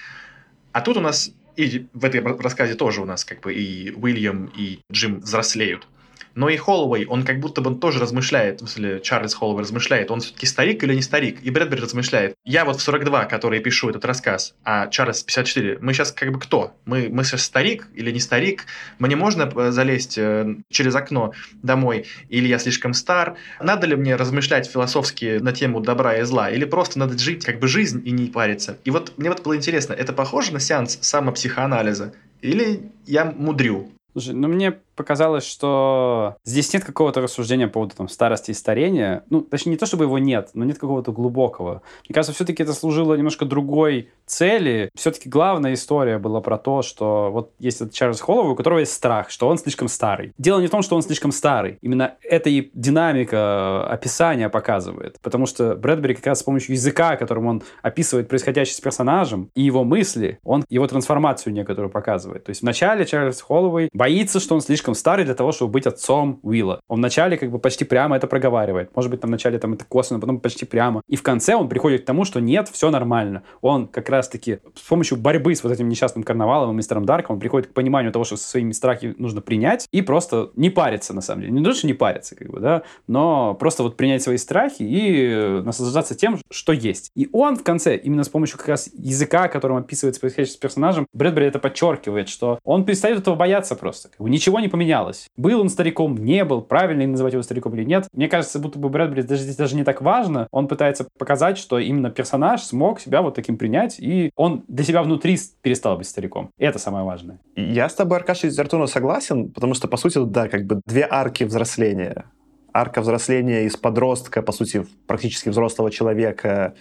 [0.74, 4.52] А тут у нас и в этой рассказе тоже у нас как бы и Уильям,
[4.56, 5.88] и Джим взрослеют.
[6.36, 10.12] Но и Холлоуэй, он как будто бы он тоже размышляет, в смысле, Чарльз Холлоуэй размышляет,
[10.12, 11.40] он все-таки старик или не старик?
[11.42, 12.36] И Брэдбери размышляет.
[12.44, 16.40] Я вот в 42, который пишу этот рассказ, а Чарльз 54, мы сейчас как бы
[16.40, 16.76] кто?
[16.86, 18.66] Мы, мы сейчас старик или не старик?
[19.00, 21.34] Мне можно э, залезть э, через окно
[21.64, 22.06] домой?
[22.30, 23.38] Или я слишком стар?
[23.62, 26.50] Надо ли мне размышлять философски на тему добра и зла?
[26.50, 28.78] Или просто надо жить как бы жизнь и не париться?
[28.84, 32.14] И вот мне вот было интересно, это похоже на сеанс самопсихоанализа?
[32.42, 33.92] Или я мудрю?
[34.14, 39.24] Слушай, ну мне показалось, что здесь нет какого-то рассуждения по поводу там, старости и старения.
[39.30, 41.82] Ну, точнее, не то, чтобы его нет, но нет какого-то глубокого.
[42.08, 44.90] Мне кажется, все-таки это служило немножко другой цели.
[44.96, 48.94] Все-таки главная история была про то, что вот есть этот Чарльз Холлоу, у которого есть
[48.94, 50.34] страх, что он слишком старый.
[50.38, 51.78] Дело не в том, что он слишком старый.
[51.82, 55.18] Именно это и динамика описания показывает.
[55.22, 59.62] Потому что Брэдбери как раз с помощью языка, которым он описывает происходящее с персонажем, и
[59.62, 62.44] его мысли, он его трансформацию некоторую показывает.
[62.44, 65.88] То есть вначале Чарльз Холлоуэй боится, что он слишком слишком старый для того, чтобы быть
[65.88, 66.80] отцом Уилла.
[66.88, 68.96] Он вначале как бы почти прямо это проговаривает.
[68.96, 71.02] Может быть, там вначале там это косвенно, потом почти прямо.
[71.08, 73.42] И в конце он приходит к тому, что нет, все нормально.
[73.62, 77.40] Он как раз-таки с помощью борьбы с вот этим несчастным карнавалом и мистером Дарком, он
[77.40, 81.22] приходит к пониманию того, что со своими страхи нужно принять и просто не париться, на
[81.22, 81.54] самом деле.
[81.54, 85.62] Не то, что не париться, как бы, да, но просто вот принять свои страхи и
[85.64, 87.12] наслаждаться тем, что есть.
[87.16, 91.08] И он в конце, именно с помощью как раз языка, которым описывается происходящее с персонажем,
[91.14, 94.10] Брэдбери это подчеркивает, что он перестает этого бояться просто.
[94.10, 95.28] Как бы ничего не поменялось.
[95.38, 98.10] Был он стариком, не был, правильно ли называть его стариком или нет.
[98.12, 100.50] Мне кажется, будто бы Брэдбери даже здесь даже не так важно.
[100.52, 105.02] Он пытается показать, что именно персонаж смог себя вот таким принять, и он для себя
[105.02, 106.50] внутри перестал быть стариком.
[106.58, 107.40] Это самое важное.
[107.56, 111.46] Я с тобой, Аркаша, Артуна согласен, потому что, по сути, да, как бы две арки
[111.46, 112.26] взросления.
[112.74, 116.74] Арка взросления из подростка, по сути, практически взрослого человека,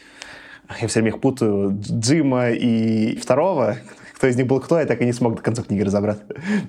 [0.80, 3.76] я все время их путаю, Джима и второго,
[4.24, 6.16] кто из них был кто, я так и не смог до конца книги разобрать.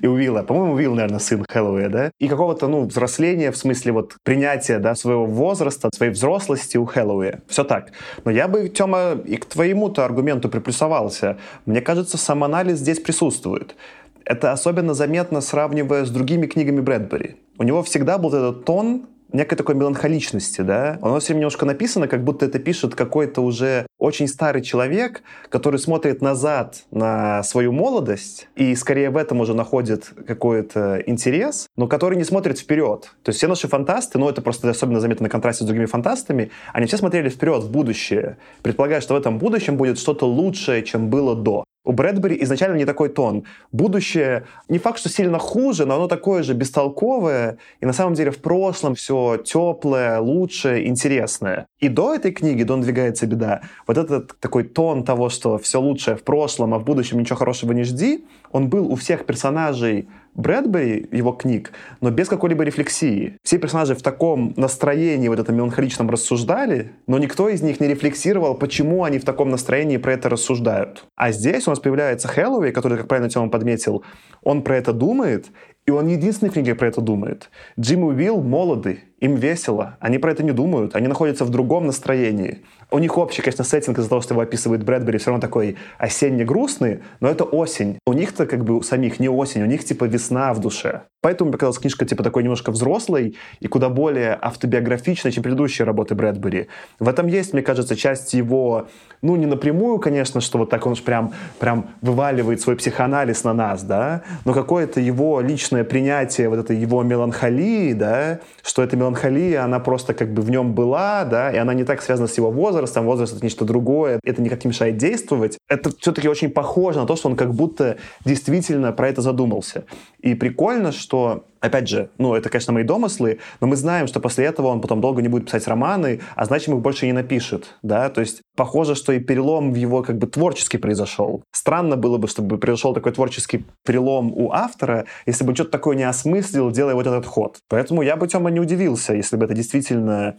[0.01, 0.43] И Уилла.
[0.43, 2.11] По-моему, Уилл, наверное, сын Хэллоуэя, да?
[2.19, 7.39] И какого-то, ну, взросления, в смысле вот принятия, да, своего возраста, своей взрослости у Хэллоуэя.
[7.47, 7.93] Все так.
[8.25, 11.37] Но я бы, Тёма, и к твоему-то аргументу приплюсовался.
[11.65, 13.77] Мне кажется, самоанализ здесь присутствует.
[14.25, 17.37] Это особенно заметно, сравнивая с другими книгами Брэдбери.
[17.57, 20.97] У него всегда был этот тон некой такой меланхоличности, да.
[21.01, 26.21] Оно все немножко написано, как будто это пишет какой-то уже очень старый человек, который смотрит
[26.21, 32.23] назад на свою молодость и скорее в этом уже находит какой-то интерес, но который не
[32.23, 33.11] смотрит вперед.
[33.23, 36.51] То есть все наши фантасты, ну это просто особенно заметно на контрасте с другими фантастами,
[36.73, 41.09] они все смотрели вперед, в будущее, предполагая, что в этом будущем будет что-то лучшее, чем
[41.09, 41.63] было до.
[41.85, 43.43] У Брэдбери изначально не такой тон.
[43.71, 48.31] Будущее не факт, что сильно хуже, но оно такое же бестолковое, и на самом деле
[48.31, 51.67] в прошлом все теплое, лучшее, интересное.
[51.79, 56.17] И до этой книги, до «Надвигается беда», вот этот такой тон того, что все лучшее
[56.17, 61.07] в прошлом, а в будущем ничего хорошего не жди, он был у всех персонажей Брэдбери,
[61.11, 61.71] его книг,
[62.01, 63.37] но без какой-либо рефлексии.
[63.43, 68.55] Все персонажи в таком настроении, вот этом меланхоличном рассуждали, но никто из них не рефлексировал,
[68.55, 71.05] почему они в таком настроении про это рассуждают.
[71.15, 74.03] А здесь у нас появляется Хэллоуэй, который, как правильно Тёма подметил,
[74.43, 75.47] он про это думает,
[75.85, 77.49] и он единственный в книге про это думает.
[77.79, 82.63] Джим Уилл молоды, им весело, они про это не думают, они находятся в другом настроении.
[82.91, 86.99] У них общий, конечно, сеттинг из-за того, что его описывает Брэдбери, все равно такой осенне-грустный,
[87.19, 87.97] но это осень.
[88.05, 91.03] У них-то как бы у самих не осень, у них типа весна в душе.
[91.25, 96.13] Поэтому мне показалась книжка типа такой немножко взрослой и куда более автобиографичной, чем предыдущие работы
[96.13, 96.67] Брэдбери.
[96.99, 98.89] В этом есть, мне кажется, часть его,
[99.23, 103.53] ну, не напрямую, конечно, что вот так он уж прям, прям вываливает свой психоанализ на
[103.53, 109.14] нас, да, но какое-то его личное принятие вот этой его меланхолии, да, что эта меланхолия,
[109.63, 112.51] она просто как бы в нем была, да, и она не так связана с его
[112.51, 115.57] возрастом, возраст— это нечто другое, это никак не мешает действовать.
[115.69, 119.85] Это все-таки очень похоже на то, что он как будто действительно про это задумался.
[120.25, 124.45] И прикольно, что опять же, ну, это, конечно, мои домыслы, но мы знаем, что после
[124.45, 128.09] этого он потом долго не будет писать романы, а значит, их больше не напишет, да,
[128.09, 131.43] то есть похоже, что и перелом в его как бы творческий произошел.
[131.51, 136.03] Странно было бы, чтобы произошел такой творческий перелом у автора, если бы что-то такое не
[136.09, 137.57] осмыслил, делая вот этот ход.
[137.69, 140.37] Поэтому я бы, Тёма, не удивился, если бы это действительно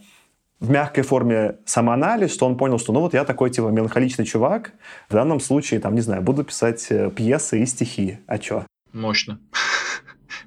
[0.59, 4.73] в мягкой форме самоанализ, что он понял, что ну вот я такой типа меланхоличный чувак,
[5.07, 8.19] в данном случае, там, не знаю, буду писать э, пьесы и стихи.
[8.27, 8.65] А чё?
[8.97, 9.39] Мощно.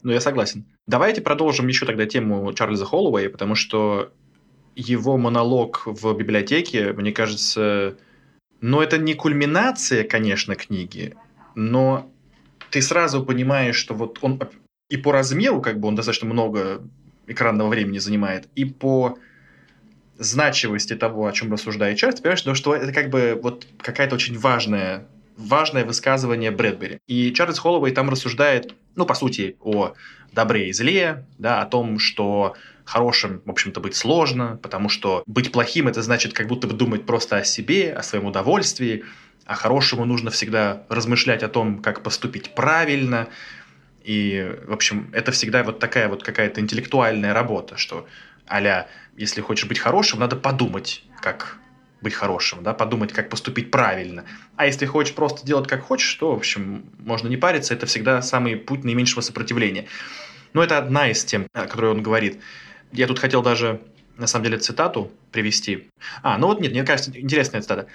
[0.02, 0.64] Ну, я согласен.
[0.86, 4.14] Давайте продолжим еще тогда тему Чарльза Холлоуэя, потому что
[4.74, 7.98] его монолог в библиотеке, мне кажется,
[8.62, 11.16] ну, это не кульминация, конечно, книги,
[11.54, 12.10] но
[12.70, 14.40] ты сразу понимаешь, что вот он
[14.88, 16.80] и по размеру, как бы он достаточно много
[17.26, 19.18] экранного времени занимает, и по
[20.16, 25.06] значимости того, о чем рассуждает Чарльз, понимаешь, что это как бы вот какая-то очень важная
[25.46, 26.98] важное высказывание Брэдбери.
[27.06, 29.94] И Чарльз Холлоуэй там рассуждает ну, по сути, о
[30.32, 35.52] добре и зле, да, о том, что хорошим, в общем-то, быть сложно, потому что быть
[35.52, 39.04] плохим– это значит как будто бы думать просто о себе, о своем удовольствии,
[39.46, 43.28] а хорошему нужно всегда размышлять о том, как поступить правильно.
[44.04, 48.06] И, в общем, это всегда вот такая вот какая-то интеллектуальная работа, что
[48.46, 51.59] а если хочешь быть хорошим, надо подумать, как
[52.02, 54.24] быть хорошим, да, подумать, как поступить правильно.
[54.56, 58.22] А если хочешь просто делать как хочешь, то, в общем, можно не париться, это всегда
[58.22, 59.86] самый путь наименьшего сопротивления.
[60.52, 62.40] Но это одна из тем, о которой он говорит.
[62.92, 63.80] Я тут хотел даже,
[64.16, 65.88] на самом деле, цитату привести.
[66.22, 67.86] А, ну вот нет, мне кажется, интересная цитата.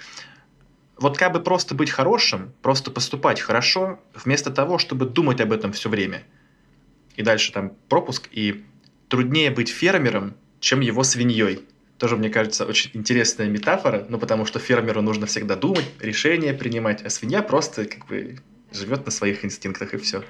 [0.98, 5.72] Вот как бы просто быть хорошим, просто поступать хорошо, вместо того, чтобы думать об этом
[5.72, 6.22] все время.
[7.16, 8.28] И дальше там пропуск.
[8.32, 8.64] И
[9.08, 11.66] труднее быть фермером, чем его свиньей.
[11.98, 17.02] Тоже, мне кажется, очень интересная метафора, ну, потому что фермеру нужно всегда думать, решения принимать,
[17.02, 18.38] а свинья просто как бы
[18.72, 20.22] живет на своих инстинктах и все.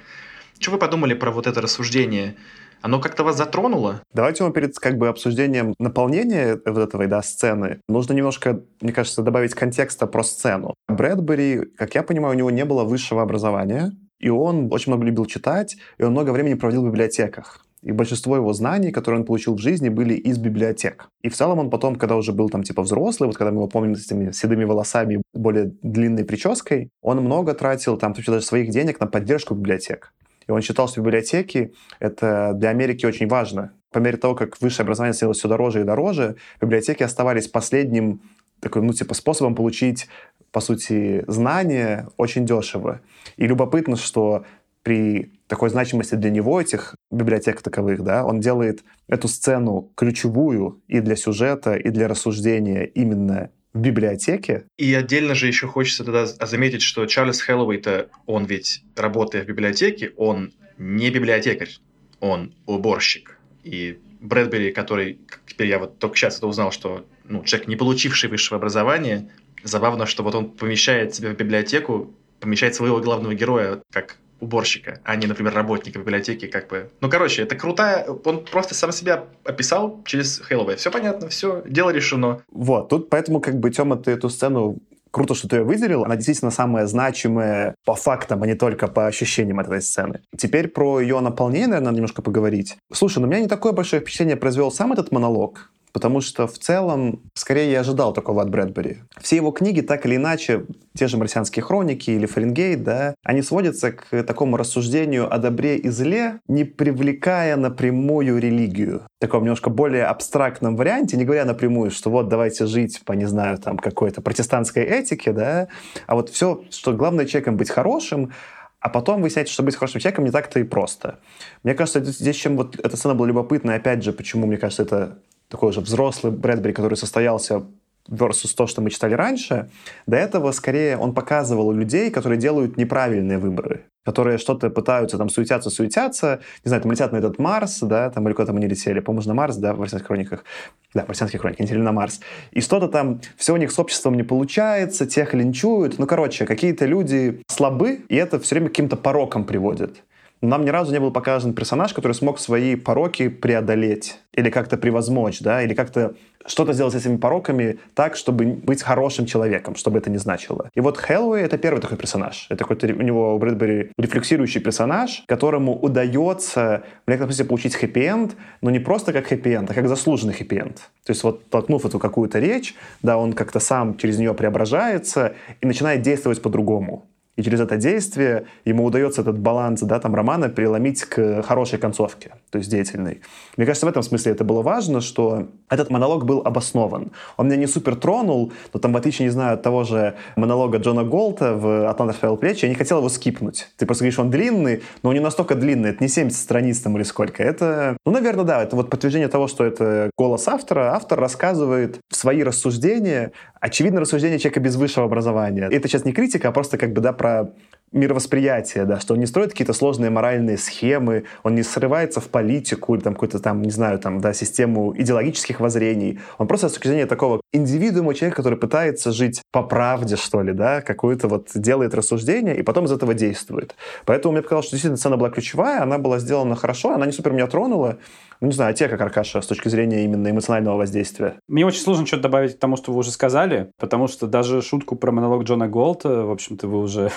[0.59, 2.35] Что вы подумали про вот это рассуждение?
[2.81, 4.01] Оно как-то вас затронуло?
[4.13, 9.21] Давайте мы перед как бы обсуждением наполнения вот этой да, сцены нужно немножко, мне кажется,
[9.21, 10.73] добавить контекста про сцену.
[10.87, 15.25] Брэдбери, как я понимаю, у него не было высшего образования, и он очень много любил
[15.25, 17.66] читать, и он много времени проводил в библиотеках.
[17.83, 21.09] И большинство его знаний, которые он получил в жизни, были из библиотек.
[21.21, 23.67] И в целом он потом, когда уже был там типа взрослый, вот когда мы его
[23.67, 28.99] помним с этими седыми волосами, более длинной прической, он много тратил там, даже своих денег
[28.99, 30.13] на поддержку библиотек.
[30.47, 33.73] И он считал, что библиотеки— это для Америки очень важно.
[33.91, 38.21] По мере того, как высшее образование становилось все дороже и дороже, библиотеки оставались последним
[38.59, 40.07] такой, ну, типа, способом получить,
[40.51, 43.01] по сути, знания очень дешево.
[43.35, 44.45] И любопытно, что
[44.87, 51.01] при такой значимости для него этих библиотек таковых, да, он делает эту сцену ключевую и
[51.01, 54.63] для сюжета, и для рассуждения именно в библиотеке.
[54.77, 60.13] И отдельно же еще хочется тогда заметить, что Чарльз Хэллоуэй-то, он ведь, работая в библиотеке,
[60.15, 61.75] он не библиотекарь,
[62.21, 63.41] он уборщик.
[63.65, 68.29] И Брэдбери, который, теперь я вот только сейчас это узнал, что ну, человек, не получивший
[68.29, 69.29] высшего образования,
[69.65, 75.15] забавно, что вот он помещает себя в библиотеку, помещает своего главного героя как уборщика, а
[75.15, 76.89] не, например, работника библиотеки, как бы.
[77.01, 78.07] Ну, короче, это крутая...
[78.25, 80.75] Он просто сам себя описал через Хэллоуэй.
[80.75, 82.41] Все понятно, все, дело решено.
[82.51, 84.77] Вот, тут поэтому, как бы, Тёма, ты эту сцену
[85.11, 86.03] Круто, что ты ее выделил.
[86.03, 90.21] Она действительно самая значимая по фактам, а не только по ощущениям этой сцены.
[90.37, 92.77] Теперь про ее наполнение, наверное, немножко поговорить.
[92.93, 96.59] Слушай, ну у меня не такое большое впечатление произвел сам этот монолог потому что в
[96.59, 98.97] целом, скорее, я ожидал такого от Брэдбери.
[99.19, 103.93] Все его книги, так или иначе, те же «Марсианские хроники» или «Фаренгейт», да, они сводятся
[103.93, 109.07] к такому рассуждению о добре и зле, не привлекая напрямую религию.
[109.17, 113.25] В таком немножко более абстрактном варианте, не говоря напрямую, что вот давайте жить по, не
[113.25, 115.67] знаю, там, какой-то протестантской этике, да,
[116.05, 118.33] а вот все, что главное человеком быть хорошим,
[118.79, 121.17] а потом выясняется, что быть хорошим человеком не так-то и просто.
[121.63, 125.17] Мне кажется, здесь чем вот эта сцена была любопытна, опять же, почему, мне кажется, это
[125.49, 127.63] такой уже взрослый Брэдбери, который состоялся
[128.09, 129.69] versus то, что мы читали раньше,
[130.05, 135.69] до этого скорее он показывал людей, которые делают неправильные выборы, которые что-то пытаются там суетятся,
[135.69, 139.27] суетятся, не знаю, там летят на этот Марс, да, там или куда-то не летели, по-моему,
[139.27, 140.45] на Марс, да, в «Марсианских хрониках»,
[140.93, 142.21] да, в «Марсианских хрониках», летели на Марс,
[142.51, 146.85] и что-то там, все у них с обществом не получается, тех линчуют, ну, короче, какие-то
[146.85, 150.03] люди слабы, и это все время к каким-то порокам приводит
[150.41, 155.39] нам ни разу не был показан персонаж, который смог свои пороки преодолеть или как-то превозмочь,
[155.41, 156.13] да, или как-то
[156.45, 160.69] что-то сделать с этими пороками так, чтобы быть хорошим человеком, чтобы это не значило.
[160.75, 162.47] И вот Хэллоуэй— это первый такой персонаж.
[162.49, 168.35] Это какой-то у него у Брэдбери рефлексирующий персонаж, которому удается в некотором смысле получить хэппи-энд,
[168.61, 170.75] но не просто как хэппи-энд, а как заслуженный хэппи-энд.
[170.75, 175.67] То есть вот толкнув эту какую-то речь, да, он как-то сам через нее преображается и
[175.67, 177.07] начинает действовать по-другому
[177.37, 182.31] и через это действие ему удается этот баланс да, там, романа переломить к хорошей концовке,
[182.49, 183.21] то есть деятельной.
[183.55, 187.11] Мне кажется, в этом смысле это было важно, что этот монолог был обоснован.
[187.37, 190.79] Он меня не супер тронул, но там, в отличие, не знаю, от того же монолога
[190.79, 193.67] Джона Голта в «Атланта Файл плечи», я не хотел его скипнуть.
[193.77, 196.97] Ты просто говоришь, он длинный, но он не настолько длинный, это не 70 страниц там
[196.97, 197.43] или сколько.
[197.43, 200.95] Это, ну, наверное, да, это вот подтверждение того, что это голос автора.
[200.95, 205.69] Автор рассказывает свои рассуждения, очевидно, рассуждение человека без высшего образования.
[205.71, 207.53] Это сейчас не критика, а просто как бы, да, про
[207.91, 212.95] мировосприятие, да, что он не строит какие-то сложные моральные схемы, он не срывается в политику
[212.95, 216.19] или там какую-то там, не знаю, там, да, систему идеологических воззрений.
[216.37, 220.53] Он просто с точки зрения такого индивидуума, человека, который пытается жить по правде, что ли,
[220.53, 223.75] да, какую-то вот делает рассуждение и потом из этого действует.
[224.05, 227.31] Поэтому мне показалось, что действительно сцена была ключевая, она была сделана хорошо, она не супер
[227.31, 227.97] меня тронула,
[228.39, 231.39] ну, не знаю, а тебе как, Аркаша, с точки зрения именно эмоционального воздействия?
[231.47, 234.95] Мне очень сложно что-то добавить к тому, что вы уже сказали, потому что даже шутку
[234.95, 237.11] про монолог Джона Голта, в общем-то, вы уже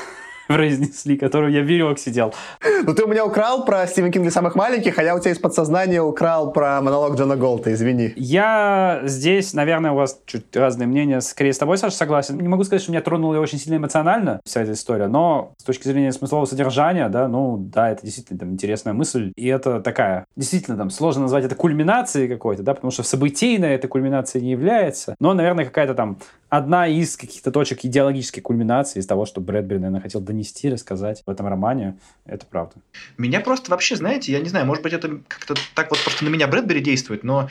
[0.51, 2.35] произнесли, которую я берег сидел.
[2.83, 5.39] Ну ты у меня украл про Стивен Кинга самых маленьких, а я у тебя из
[5.39, 8.13] подсознания украл про монолог Джона Голта, извини.
[8.17, 11.21] Я здесь, наверное, у вас чуть разные мнения.
[11.21, 12.37] Скорее с тобой, Саша, согласен.
[12.41, 15.87] Не могу сказать, что меня тронула очень сильно эмоционально вся эта история, но с точки
[15.87, 19.33] зрения смыслового содержания, да, ну да, это действительно там, интересная мысль.
[19.37, 23.87] И это такая, действительно, там сложно назвать это кульминацией какой-то, да, потому что событийная эта
[23.87, 25.15] кульминация не является.
[25.21, 26.19] Но, наверное, какая-то там
[26.51, 31.31] одна из каких-то точек идеологической кульминации из того, что Брэдбери, наверное, хотел донести, рассказать в
[31.31, 31.97] этом романе.
[32.27, 32.75] Это правда.
[33.17, 36.29] Меня просто вообще, знаете, я не знаю, может быть, это как-то так вот просто на
[36.29, 37.49] меня Брэдбери действует, но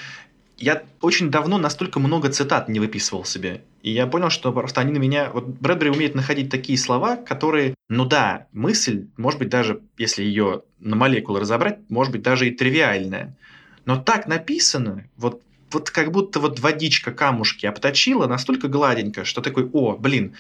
[0.57, 3.63] я очень давно настолько много цитат не выписывал себе.
[3.81, 5.31] И я понял, что просто они на меня...
[5.31, 10.63] Вот Брэдбери умеет находить такие слова, которые, ну да, мысль, может быть, даже если ее
[10.79, 13.37] на молекулы разобрать, может быть, даже и тривиальная.
[13.85, 15.41] Но так написано, вот
[15.71, 20.35] вот как будто вот водичка камушки обточила настолько гладенько, что такой, о, блин,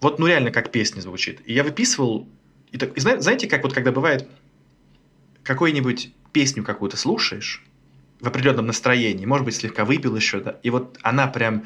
[0.00, 1.40] вот ну реально как песня звучит.
[1.44, 2.28] И я выписывал,
[2.72, 4.28] и, так, и знаете, как вот когда бывает
[5.42, 7.64] какую-нибудь песню какую-то слушаешь
[8.20, 11.64] в определенном настроении, может быть, слегка выпил еще, да, и вот она прям,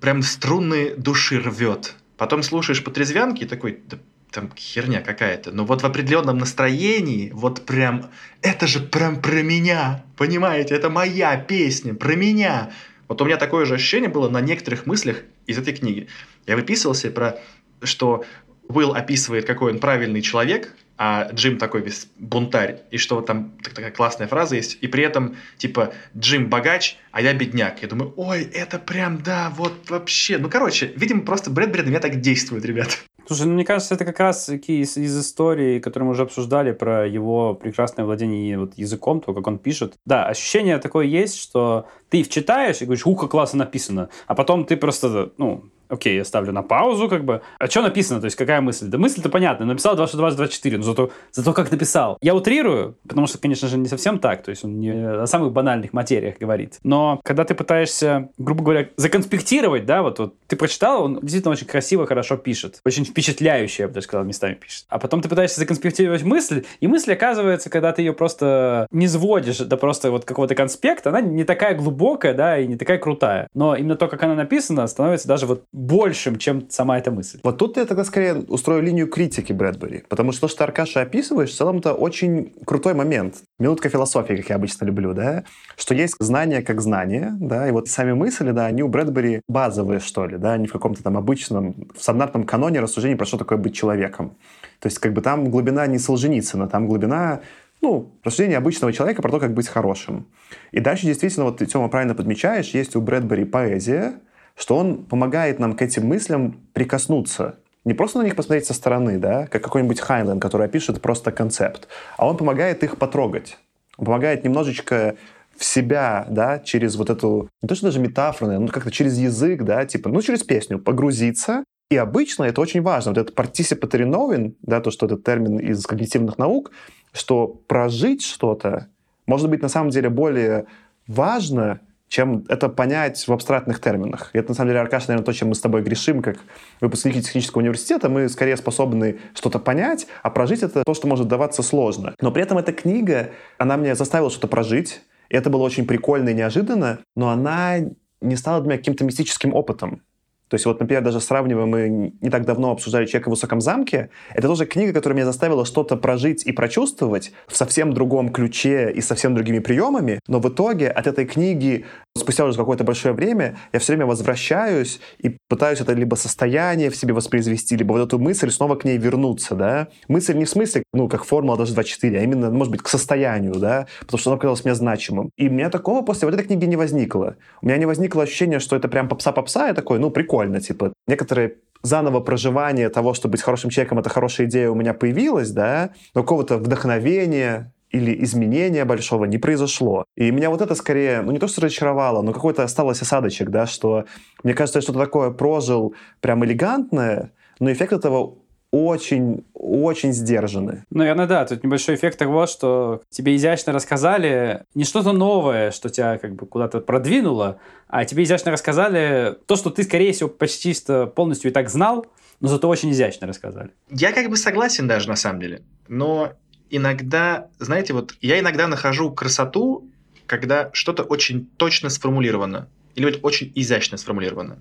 [0.00, 1.94] прям струны души рвет.
[2.16, 3.98] Потом слушаешь по трезвянке и такой, да
[4.34, 5.52] там херня какая-то.
[5.52, 8.10] Но вот в определенном настроении, вот прям,
[8.42, 10.74] это же прям про меня, понимаете?
[10.74, 12.72] Это моя песня, про меня.
[13.08, 16.08] Вот у меня такое же ощущение было на некоторых мыслях из этой книги.
[16.46, 17.38] Я выписывал себе про,
[17.82, 18.24] что
[18.68, 23.52] Уилл описывает, какой он правильный человек, а Джим такой весь бунтарь, и что вот там
[23.62, 27.82] такая классная фраза есть, и при этом, типа, Джим богач, а я бедняк.
[27.82, 30.38] Я думаю, ой, это прям, да, вот вообще.
[30.38, 33.04] Ну, короче, видимо, просто Брэдбери на меня так действует, ребят.
[33.26, 37.06] Слушай, ну, мне кажется, это как раз из, из истории, которую мы уже обсуждали, про
[37.06, 39.94] его прекрасное владение вот, языком, то, как он пишет.
[40.04, 44.64] Да, ощущение такое есть, что ты вчитаешь и говоришь, ух, как классно написано, а потом
[44.64, 47.42] ты просто, ну, окей, я ставлю на паузу, как бы.
[47.58, 48.20] А что написано?
[48.20, 48.86] То есть какая мысль?
[48.86, 49.66] Да мысль-то понятная.
[49.66, 52.18] Написал 224, но зато, зато как написал.
[52.20, 54.42] Я утрирую, потому что, конечно же, не совсем так.
[54.42, 56.78] То есть он не о самых банальных материях говорит.
[56.82, 61.66] Но когда ты пытаешься, грубо говоря, законспектировать, да, вот, вот ты прочитал, он действительно очень
[61.66, 62.80] красиво, хорошо пишет.
[62.84, 64.84] Очень впечатляюще, я бы даже сказал, местами пишет.
[64.88, 69.58] А потом ты пытаешься законспектировать мысль, и мысль оказывается, когда ты ее просто не сводишь
[69.58, 73.48] до просто вот какого-то конспекта, она не такая глубокая, да, и не такая крутая.
[73.54, 77.40] Но именно то, как она написана, становится даже вот большим, чем сама эта мысль.
[77.42, 81.50] Вот тут я тогда скорее устрою линию критики Брэдбери, потому что то, что Аркаша описываешь,
[81.50, 83.42] в целом это очень крутой момент.
[83.58, 85.42] Минутка философии, как я обычно люблю, да,
[85.76, 89.98] что есть знание как знание, да, и вот сами мысли, да, они у Брэдбери базовые,
[89.98, 93.58] что ли, да, не в каком-то там обычном, в стандартном каноне рассуждений про что такое
[93.58, 94.36] быть человеком.
[94.78, 97.40] То есть как бы там глубина не Солженицына, там глубина
[97.82, 100.26] ну, рассуждение обычного человека про то, как быть хорошим.
[100.70, 104.14] И дальше действительно, вот ты, Тёма, правильно подмечаешь, есть у Брэдбери поэзия,
[104.56, 107.56] что он помогает нам к этим мыслям прикоснуться.
[107.84, 111.88] Не просто на них посмотреть со стороны, да, как какой-нибудь Хайнлен, который опишет просто концепт,
[112.16, 113.58] а он помогает их потрогать.
[113.98, 115.16] Он помогает немножечко
[115.56, 119.62] в себя, да, через вот эту, не то что даже метафору, но как-то через язык,
[119.62, 121.64] да, типа, ну, через песню погрузиться.
[121.90, 123.12] И обычно это очень важно.
[123.12, 126.72] Вот этот participatory knowing, да, то, что этот термин из когнитивных наук,
[127.12, 128.88] что прожить что-то
[129.26, 130.66] может быть на самом деле более
[131.06, 134.30] важно, чем это понять в абстрактных терминах.
[134.34, 136.38] И это, на самом деле, Аркаш, наверное, то, чем мы с тобой грешим, как
[136.80, 138.08] выпускники технического университета.
[138.08, 142.14] Мы скорее способны что-то понять, а прожить— это то, что может даваться сложно.
[142.20, 146.28] Но при этом эта книга, она меня заставила что-то прожить, и это было очень прикольно
[146.28, 147.78] и неожиданно, но она
[148.20, 150.02] не стала для меня каким-то мистическим опытом.
[150.48, 154.10] То есть вот, например, даже сравнивая, мы не так давно обсуждали «Человека в высоком замке»,
[154.34, 159.00] это тоже книга, которая меня заставила что-то прожить и прочувствовать в совсем другом ключе и
[159.00, 161.86] совсем другими приемами, но в итоге от этой книги
[162.16, 166.96] спустя уже какое-то большое время я все время возвращаюсь и пытаюсь это либо состояние в
[166.96, 169.88] себе воспроизвести, либо вот эту мысль снова к ней вернуться, да.
[170.08, 173.54] Мысль не в смысле, ну, как формула даже 24, а именно, может быть, к состоянию,
[173.54, 175.30] да, потому что оно казалось мне значимым.
[175.36, 177.36] И у меня такого после вот этой книги не возникло.
[177.60, 180.92] У меня не возникло ощущение, что это прям попса-попса, я такой, ну, прикольно, типа.
[181.08, 185.90] Некоторые заново проживание того, чтобы быть хорошим человеком, это хорошая идея у меня появилась, да,
[186.14, 190.04] но какого-то вдохновения, или изменения большого не произошло.
[190.16, 193.66] И меня вот это скорее, ну не то что разочаровало, но какой-то осталось осадочек, да,
[193.66, 194.04] что
[194.42, 197.30] мне кажется, я что-то такое прожил прям элегантное,
[197.60, 198.38] но эффект этого
[198.72, 200.84] очень, очень сдержаны.
[200.90, 201.46] Наверное, да.
[201.46, 206.46] Тут небольшой эффект того, что тебе изящно рассказали не что-то новое, что тебя как бы
[206.46, 210.74] куда-то продвинуло, а тебе изящно рассказали то, что ты, скорее всего, почти
[211.14, 212.06] полностью и так знал,
[212.40, 213.70] но зато очень изящно рассказали.
[213.90, 215.62] Я как бы согласен даже на самом деле.
[215.86, 216.32] Но
[216.76, 219.88] иногда, знаете, вот я иногда нахожу красоту,
[220.26, 224.58] когда что-то очень точно сформулировано или вот очень изящно сформулировано.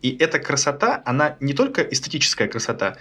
[0.00, 2.96] И эта красота, она не только эстетическая красота,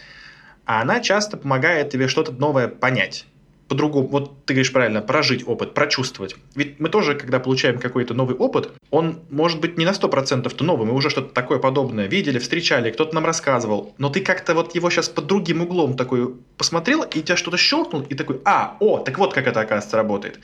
[0.65, 3.25] а она часто помогает тебе что-то новое понять
[3.71, 6.35] по-другому, вот ты говоришь правильно, прожить опыт, прочувствовать.
[6.55, 10.85] Ведь мы тоже, когда получаем какой-то новый опыт, он может быть не на 100% новый,
[10.85, 14.89] мы уже что-то такое подобное видели, встречали, кто-то нам рассказывал, но ты как-то вот его
[14.89, 19.17] сейчас под другим углом такой посмотрел, и тебя что-то щелкнул, и такой, а, о, так
[19.17, 20.41] вот как это, оказывается, работает.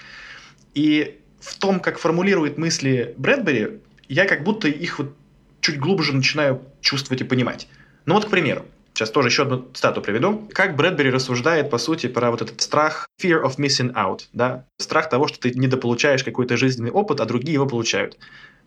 [0.73, 5.13] И в том, как формулирует мысли Брэдбери, я как будто их вот
[5.59, 7.67] чуть глубже начинаю чувствовать и понимать.
[8.05, 8.63] Ну вот, к примеру,
[8.97, 10.49] Сейчас тоже еще одну стату приведу.
[10.51, 14.65] Как Брэдбери рассуждает, по сути, про вот этот страх fear of missing out, да?
[14.79, 18.17] Страх того, что ты недополучаешь какой-то жизненный опыт, а другие его получают.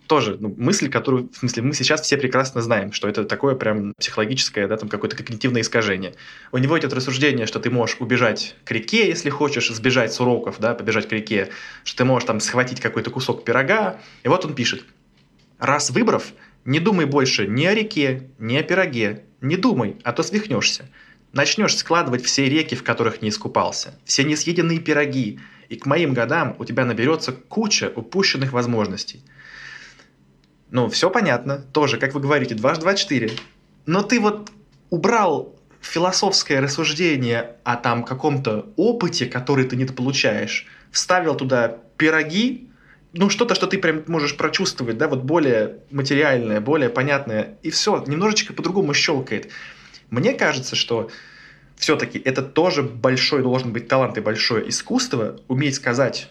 [0.07, 3.93] Тоже ну, мысль, которую, в смысле, мы сейчас все прекрасно знаем, что это такое прям
[3.99, 6.15] психологическое, да, там какое-то когнитивное искажение.
[6.53, 10.61] У него идет рассуждение, что ты можешь убежать к реке, если хочешь, сбежать с уроков,
[10.61, 11.49] да, побежать к реке,
[11.83, 13.99] что ты можешь там схватить какой-то кусок пирога.
[14.23, 14.85] И вот он пишет.
[15.59, 20.23] Раз выбрав, не думай больше ни о реке, ни о пироге, не думай, а то
[20.23, 20.87] свихнешься.
[21.33, 25.39] Начнешь складывать все реки, в которых не искупался, все несъеденные пироги,
[25.69, 29.23] и к моим годам у тебя наберется куча упущенных возможностей.
[30.71, 33.31] Ну, все понятно, тоже, как вы говорите, 2 2 4.
[33.87, 34.51] Но ты вот
[34.91, 42.70] убрал философское рассуждение о там каком-то опыте, который ты не получаешь, вставил туда пироги,
[43.13, 48.05] ну, что-то, что ты прям можешь прочувствовать, да, вот более материальное, более понятное, и все,
[48.07, 49.51] немножечко по-другому щелкает.
[50.11, 51.11] Мне кажется, что
[51.77, 56.29] все-таки это тоже большой должен быть талант и большое искусство, уметь сказать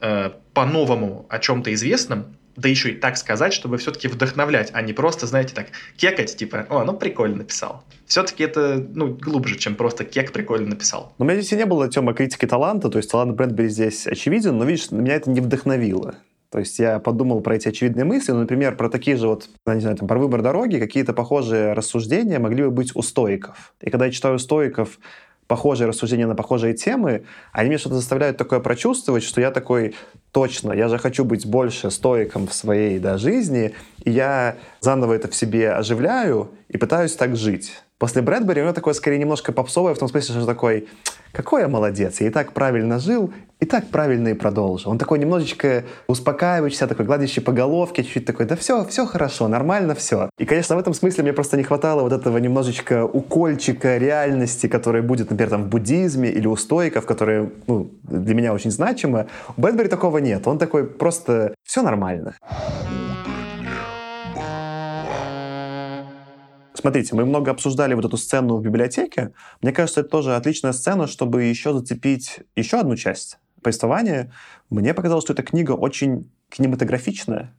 [0.00, 4.92] э, по-новому о чем-то известном, да еще и так сказать, чтобы все-таки вдохновлять, а не
[4.92, 7.84] просто, знаете, так кекать, типа, о, ну прикольно написал.
[8.06, 11.14] Все-таки это, ну, глубже, чем просто кек прикольно написал.
[11.18, 14.06] Но у меня здесь и не было, Тёма, критики таланта, то есть талант Брэдбери здесь
[14.06, 16.16] очевиден, но, видишь, меня это не вдохновило.
[16.50, 19.80] То есть я подумал про эти очевидные мысли, ну, например, про такие же вот, не
[19.80, 23.72] знаю, там, про выбор дороги, какие-то похожие рассуждения могли бы быть у стоиков.
[23.80, 24.98] И когда я читаю стоиков,
[25.50, 29.96] похожие рассуждения на похожие темы, они мне что-то заставляют такое прочувствовать, что я такой,
[30.30, 33.74] точно, я же хочу быть больше стоиком в своей да, жизни,
[34.04, 37.82] и я заново это в себе оживляю и пытаюсь так жить.
[38.00, 40.88] После Брэдбери у него такое скорее немножко попсовое, в том смысле, что такой,
[41.32, 43.30] какой я молодец, я и так правильно жил,
[43.60, 44.90] и так правильно и продолжил.
[44.90, 49.94] Он такой немножечко успокаивающийся, такой гладящий по головке, чуть-чуть такой, да все, все хорошо, нормально
[49.94, 50.30] все.
[50.38, 55.02] И, конечно, в этом смысле мне просто не хватало вот этого немножечко укольчика реальности, которая
[55.02, 59.26] будет, например, там в буддизме или у стоиков, которые ну, для меня очень значимо.
[59.58, 60.48] У Брэдбери такого нет.
[60.48, 62.34] Он такой просто все нормально.
[66.80, 69.34] Смотрите, мы много обсуждали вот эту сцену в библиотеке.
[69.60, 74.32] Мне кажется, это тоже отличная сцена, чтобы еще зацепить еще одну часть повествования.
[74.70, 77.54] Мне показалось, что эта книга очень кинематографичная.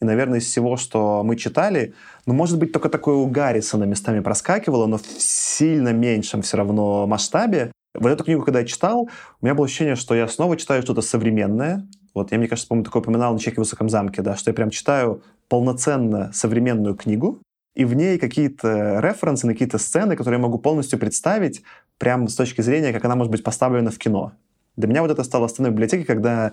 [0.00, 1.94] И, наверное, из всего, что мы читали,
[2.26, 7.08] ну, может быть, только такое у Гаррисона местами проскакивало, но в сильно меньшем все равно
[7.08, 7.72] масштабе.
[7.92, 9.08] Вот эту книгу, когда я читал,
[9.40, 11.88] у меня было ощущение, что я снова читаю что-то современное.
[12.14, 14.54] Вот я, мне кажется, помню, такое упоминал на «Чеке в высоком замке», да, что я
[14.54, 17.40] прям читаю полноценно современную книгу,
[17.74, 21.62] и в ней какие-то референсы какие-то сцены, которые я могу полностью представить,
[21.98, 24.32] прямо с точки зрения, как она может быть поставлена в кино.
[24.76, 26.52] Для меня вот это стало сценой библиотеки, когда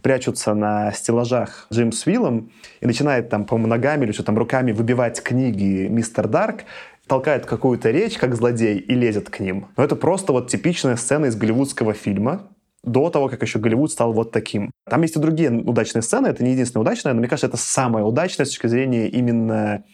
[0.00, 5.22] прячутся на стеллажах Джим с и начинает там, по-моему, ногами или что там руками выбивать
[5.22, 6.64] книги мистер Дарк,
[7.06, 9.68] толкает какую-то речь, как злодей, и лезет к ним.
[9.76, 12.48] Но это просто вот типичная сцена из голливудского фильма,
[12.84, 14.70] до того, как еще Голливуд стал вот таким.
[14.88, 18.04] Там есть и другие удачные сцены, это не единственная удачная, но мне кажется, это самая
[18.04, 19.84] удачная с точки зрения именно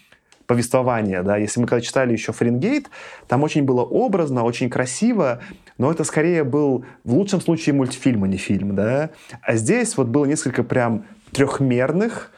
[0.46, 2.90] повествования, да, если мы когда читали еще Фаренгейт,
[3.28, 5.40] там очень было образно, очень красиво,
[5.78, 9.10] но это скорее был в лучшем случае мультфильм, а не фильм, да,
[9.42, 12.30] а здесь вот было несколько прям трехмерных,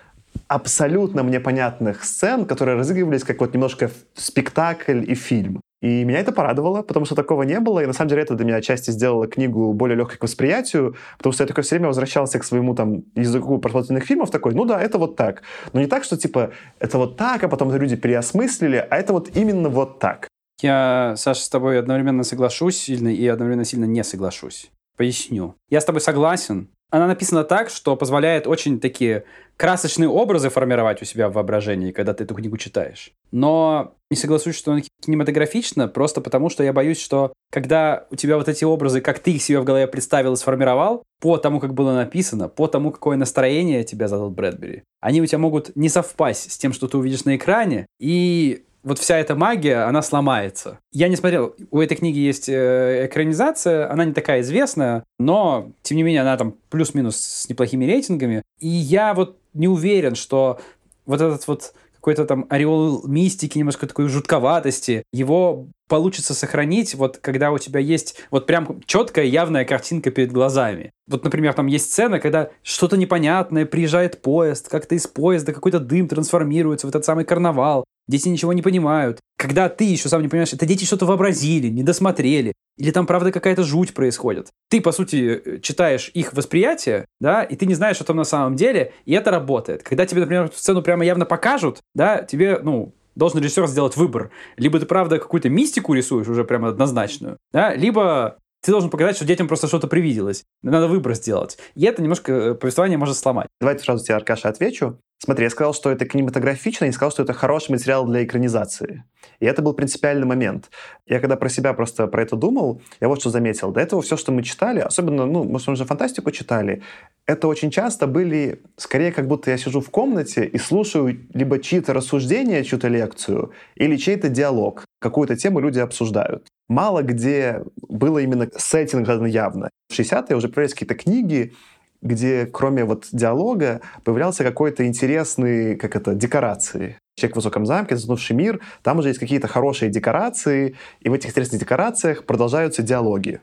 [0.49, 5.61] абсолютно мне понятных сцен, которые разыгрывались как вот немножко спектакль и фильм.
[5.83, 7.81] И меня это порадовало, потому что такого не было.
[7.81, 11.33] И на самом деле это для меня отчасти сделало книгу более легкой к восприятию, потому
[11.33, 14.81] что я такое все время возвращался к своему там языку просмотренных фильмов, такой, ну да,
[14.81, 15.43] это вот так.
[15.73, 19.37] Но не так, что типа это вот так, а потом люди переосмыслили, а это вот
[19.37, 20.29] именно вот так.
[20.63, 24.71] Я, Саша, с тобой одновременно соглашусь сильно и одновременно сильно не соглашусь.
[24.97, 25.55] Поясню.
[25.69, 29.25] Я с тобой согласен, она написана так, что позволяет очень такие
[29.57, 33.13] красочные образы формировать у себя в воображении, когда ты эту книгу читаешь.
[33.33, 38.37] Но не соглашусь, что она кинематографична, просто потому что я боюсь, что когда у тебя
[38.37, 41.75] вот эти образы, как ты их себе в голове представил и сформировал, по тому, как
[41.75, 46.53] было написано, по тому, какое настроение тебя задал Брэдбери, они у тебя могут не совпасть
[46.53, 50.79] с тем, что ты увидишь на экране, и вот вся эта магия, она сломается.
[50.93, 55.97] Я не смотрел, у этой книги есть э, экранизация, она не такая известная, но, тем
[55.97, 58.43] не менее, она там плюс-минус с неплохими рейтингами.
[58.61, 60.61] И я вот не уверен, что
[61.05, 67.51] вот этот вот какой-то там ореол мистики, немножко такой жутковатости, его получится сохранить, вот когда
[67.51, 70.93] у тебя есть вот прям четкая, явная картинка перед глазами.
[71.09, 76.07] Вот, например, там есть сцена, когда что-то непонятное, приезжает поезд, как-то из поезда какой-то дым
[76.07, 79.21] трансформируется в этот самый карнавал, дети ничего не понимают.
[79.39, 83.33] Когда ты еще сам не понимаешь, это дети что-то вообразили, не досмотрели, или там, правда,
[83.33, 84.49] какая-то жуть происходит.
[84.71, 88.57] Ты, по сути, читаешь их восприятие, да, и ты не знаешь, что там на самом
[88.57, 89.83] деле, и это работает.
[89.83, 94.31] Когда тебе, например, сцену прямо явно покажут, да, тебе, ну, должен режиссер сделать выбор.
[94.57, 98.37] Либо ты, правда, какую-то мистику рисуешь уже прямо однозначную, да, либо
[98.67, 100.43] ты должен показать, что детям просто что-то привиделось.
[100.63, 101.57] Надо выбор сделать.
[101.77, 103.47] И это немножко э, повествование может сломать.
[103.61, 104.99] Давайте сразу тебе, Аркаша, отвечу.
[105.19, 109.05] Смотри, я сказал, что это кинематографично, и сказал, что это хороший материал для экранизации.
[109.39, 110.69] И это был принципиальный момент.
[111.07, 113.71] Я когда про себя просто про это думал, я вот что заметил.
[113.71, 116.83] До этого все, что мы читали, особенно, ну, мы же фантастику читали,
[117.27, 121.93] это очень часто были, скорее, как будто я сижу в комнате и слушаю либо чьи-то
[121.93, 124.85] рассуждения, чью-то лекцию, или чей-то диалог.
[125.01, 126.47] Какую-то тему люди обсуждают.
[126.69, 129.71] Мало где было именно сеттинг явно.
[129.89, 131.53] В 60-е уже появились какие-то книги,
[132.01, 136.99] где кроме вот диалога появлялся какой-то интересный, как это, декорации.
[137.17, 141.31] «Человек в высоком замке», «Затонувший мир», там уже есть какие-то хорошие декорации, и в этих
[141.31, 143.41] интересных декорациях продолжаются диалоги.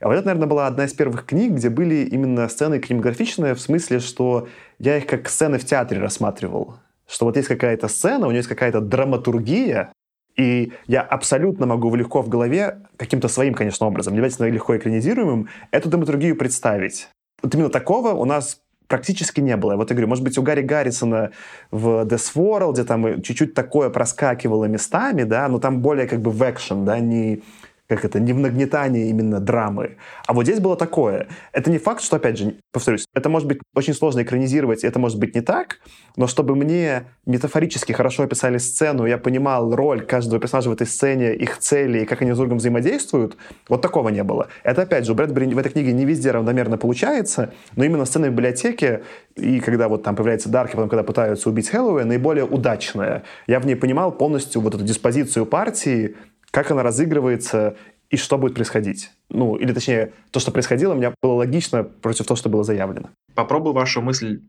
[0.00, 3.60] А вот это, наверное, была одна из первых книг, где были именно сцены кинематографичные, в
[3.60, 4.48] смысле, что
[4.78, 6.76] я их как сцены в театре рассматривал.
[7.08, 9.92] Что вот есть какая-то сцена, у нее есть какая-то драматургия,
[10.36, 15.48] и я абсолютно могу легко в голове, каким-то своим, конечно, образом, не обязательно легко экранизируемым,
[15.70, 17.08] эту драматургию представить.
[17.42, 19.76] Вот именно такого у нас практически не было.
[19.76, 21.30] Вот я говорю, может быть, у Гарри Гаррисона
[21.70, 26.30] в Death World, где там чуть-чуть такое проскакивало местами, да, но там более как бы
[26.30, 27.42] в экшен, да, не
[27.88, 29.96] как это, не в нагнетании именно драмы.
[30.26, 31.28] А вот здесь было такое.
[31.52, 35.18] Это не факт, что, опять же, повторюсь, это может быть очень сложно экранизировать, это может
[35.18, 35.78] быть не так,
[36.16, 41.34] но чтобы мне метафорически хорошо описали сцену, я понимал роль каждого персонажа в этой сцене,
[41.34, 43.36] их цели и как они с другом взаимодействуют,
[43.68, 44.48] вот такого не было.
[44.62, 48.28] Это, опять же, у Брэдбери в этой книге не везде равномерно получается, но именно сцена
[48.28, 49.02] в библиотеке
[49.36, 53.22] и когда вот там появляется Дарк, и потом, когда пытаются убить Хэллоуэ, наиболее удачная.
[53.46, 56.16] Я в ней понимал полностью вот эту диспозицию партии,
[56.50, 57.76] как она разыгрывается
[58.10, 59.10] и что будет происходить.
[59.30, 63.10] Ну, или точнее, то, что происходило, у меня было логично против того, что было заявлено.
[63.34, 64.40] Попробую вашу мысль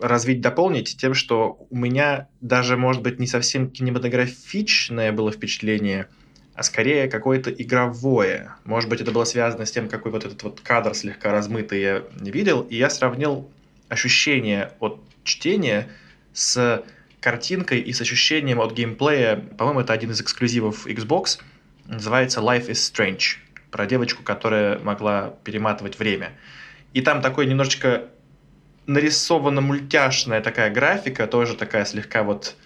[0.00, 6.08] развить, дополнить тем, что у меня даже, может быть, не совсем кинематографичное было впечатление,
[6.54, 8.54] а скорее какое-то игровое.
[8.64, 12.02] Может быть, это было связано с тем, какой вот этот вот кадр слегка размытый я
[12.20, 13.48] видел, и я сравнил
[13.88, 15.88] ощущение от чтения
[16.32, 16.82] с
[17.22, 19.36] картинкой и с ощущением от геймплея.
[19.56, 21.38] По-моему, это один из эксклюзивов Xbox.
[21.86, 23.38] Называется Life is Strange.
[23.70, 26.32] Про девочку, которая могла перематывать время.
[26.92, 28.08] И там такой немножечко
[28.86, 32.56] нарисована мультяшная такая графика, тоже такая слегка вот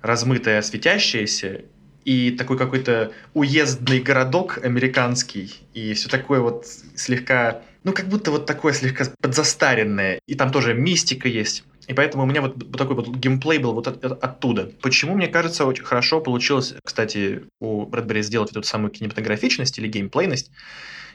[0.00, 1.62] размытая, светящаяся,
[2.04, 8.46] и такой какой-то уездный городок американский, и все такое вот слегка, ну как будто вот
[8.46, 11.64] такое слегка подзастаренное, и там тоже мистика есть.
[11.90, 14.70] И поэтому у меня вот, такой вот геймплей был вот от, от, оттуда.
[14.80, 20.52] Почему, мне кажется, очень хорошо получилось, кстати, у Брэдбери сделать эту самую кинематографичность или геймплейность.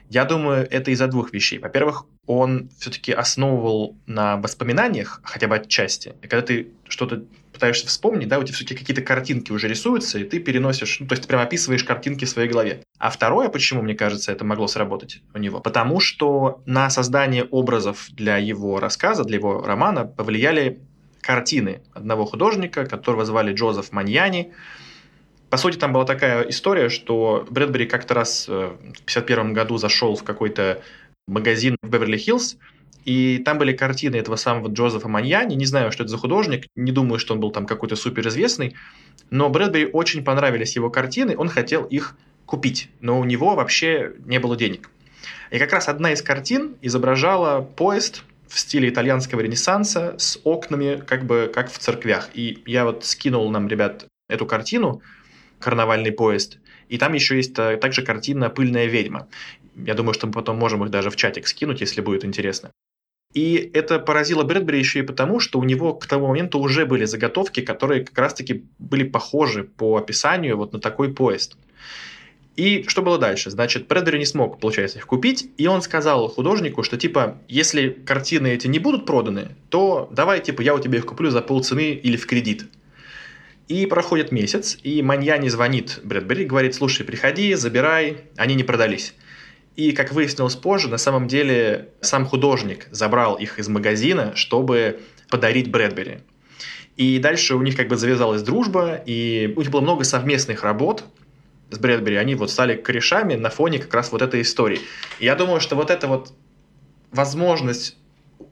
[0.10, 1.60] Я думаю, это из-за двух вещей.
[1.60, 6.16] Во-первых, он все-таки основывал на воспоминаниях, хотя бы отчасти.
[6.22, 7.24] И когда ты что-то
[7.56, 11.14] пытаешься вспомнить, да, у тебя все-таки какие-то картинки уже рисуются, и ты переносишь, ну, то
[11.14, 12.84] есть ты прям описываешь картинки в своей голове.
[13.00, 15.60] А второе, почему, мне кажется, это могло сработать у него?
[15.62, 20.80] Потому что на создание образов для его рассказа, для его романа повлияли
[21.22, 24.54] картины одного художника, которого звали Джозеф Маньяни.
[25.50, 30.16] По сути, там была такая история, что Брэдбери как-то раз э, в 51 году зашел
[30.16, 30.82] в какой-то
[31.28, 32.58] магазин в Беверли-Хиллз,
[33.06, 35.54] и там были картины этого самого Джозефа Маньяни.
[35.54, 36.66] Не знаю, что это за художник.
[36.76, 38.76] Не думаю, что он был там какой-то суперизвестный.
[39.30, 41.36] Но Брэдбери очень понравились его картины.
[41.38, 42.90] Он хотел их купить.
[43.02, 44.90] Но у него вообще не было денег.
[45.52, 51.26] И как раз одна из картин изображала поезд в стиле итальянского ренессанса с окнами как
[51.26, 52.30] бы как в церквях.
[52.34, 55.02] И я вот скинул нам, ребят, эту картину
[55.60, 56.58] «Карнавальный поезд».
[56.90, 59.28] И там еще есть э, также картина «Пыльная ведьма».
[59.76, 62.72] Я думаю, что мы потом можем их даже в чатик скинуть, если будет интересно.
[63.36, 67.04] И это поразило Брэдбери еще и потому, что у него к тому моменту уже были
[67.04, 71.58] заготовки, которые как раз-таки были похожи по описанию вот на такой поезд.
[72.56, 73.52] И что было дальше?
[73.52, 78.48] Значит, Брэдбери не смог, получается, их купить, и он сказал художнику, что типа, если картины
[78.48, 82.16] эти не будут проданы, то давай, типа, я у тебя их куплю за полцены или
[82.16, 82.68] в кредит.
[83.68, 89.14] И проходит месяц, и Маньяни звонит Брэдбери, говорит, слушай, приходи, забирай, они не продались.
[89.76, 95.70] И, как выяснилось позже, на самом деле сам художник забрал их из магазина, чтобы подарить
[95.70, 96.20] Брэдбери.
[96.96, 101.04] И дальше у них как бы завязалась дружба, и у них было много совместных работ
[101.72, 102.16] с Брэдбери.
[102.16, 104.80] Они вот стали корешами на фоне как раз вот этой истории.
[105.20, 106.34] И я думаю, что вот эта вот
[107.12, 107.98] возможность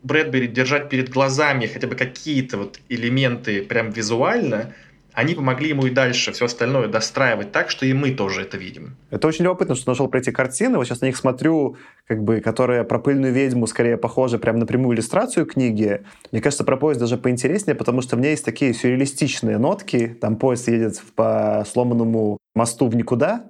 [0.01, 4.74] Брэдбери держать перед глазами хотя бы какие-то вот элементы прям визуально–
[5.14, 8.97] они помогли ему и дальше все остальное достраивать так, что и мы тоже это видим.
[9.09, 10.78] Это очень любопытно, что нашел про эти картины.
[10.78, 14.66] Вот сейчас на них смотрю, как бы, которые про пыльную ведьму скорее похожи прямо на
[14.66, 16.01] прямую иллюстрацию книги.
[16.32, 20.18] Мне кажется, про поезд даже поинтереснее, потому что в ней есть такие сюрреалистичные нотки.
[20.20, 23.45] Там поезд едет по сломанному мосту в никуда,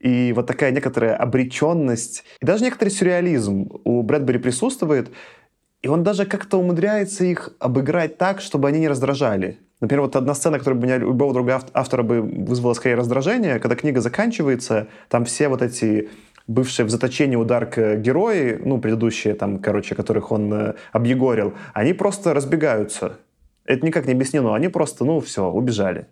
[0.00, 5.10] и вот такая некоторая обреченность, и даже некоторый сюрреализм у Брэдбери присутствует,
[5.82, 9.58] и он даже как-то умудряется их обыграть так, чтобы они не раздражали.
[9.80, 13.76] Например, вот одна сцена, которая бы меня любого другого автора бы вызвала скорее раздражение, когда
[13.76, 16.08] книга заканчивается, там все вот эти
[16.48, 21.92] бывшие в заточении у Дарка герои, ну, предыдущие там, короче, которых он э, объегорил, они
[21.92, 23.18] просто разбегаются.
[23.66, 24.54] Это никак не объяснено.
[24.54, 26.06] Они просто, ну, все, убежали.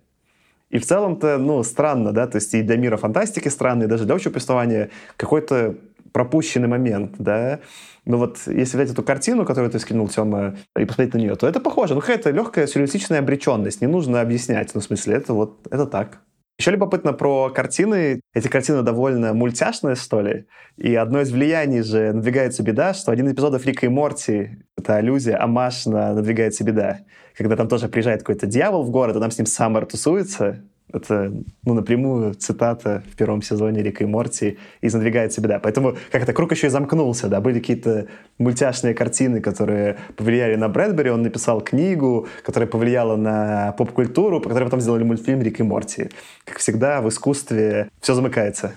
[0.68, 4.04] И в целом-то, ну, странно, да, то есть и для мира фантастики странно, и даже
[4.04, 5.76] для общего повествования какой-то
[6.16, 7.60] пропущенный момент, да.
[8.06, 11.46] Но вот если взять эту картину, которую ты скинул, Тёма, и посмотреть на нее, то
[11.46, 11.94] это похоже.
[11.94, 13.82] Ну, какая-то легкая сюрреалистичная обреченность.
[13.82, 14.74] Не нужно объяснять.
[14.74, 16.22] Ну, в смысле, это вот, это так.
[16.58, 18.22] Еще любопытно про картины.
[18.32, 20.46] Эти картины довольно мультяшные, что ли.
[20.78, 24.96] И одно из влияний же «Надвигается беда», что один из эпизодов Рика и Морти— это
[24.96, 27.00] аллюзия, амаш на «Надвигается беда».
[27.36, 31.32] Когда там тоже приезжает какой-то дьявол в город, а там с ним Саммер тусуется, это,
[31.64, 35.58] ну, напрямую цитата в первом сезоне Рика и Морти из «Надвигается беда».
[35.58, 38.06] Поэтому как это круг еще и замкнулся, да, были какие-то
[38.38, 44.64] мультяшные картины, которые повлияли на Брэдбери, он написал книгу, которая повлияла на поп-культуру, по которой
[44.64, 46.10] потом сделали мультфильм «Рик и Морти».
[46.44, 48.72] Как всегда, в искусстве все замыкается.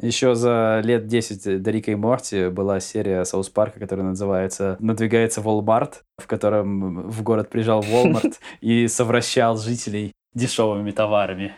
[0.00, 5.42] Еще за лет 10 до Рика и Морти была серия Саус Парка, которая называется «Надвигается
[5.42, 11.54] Волмарт», в котором в город приезжал Волмарт и совращал жителей дешевыми товарами.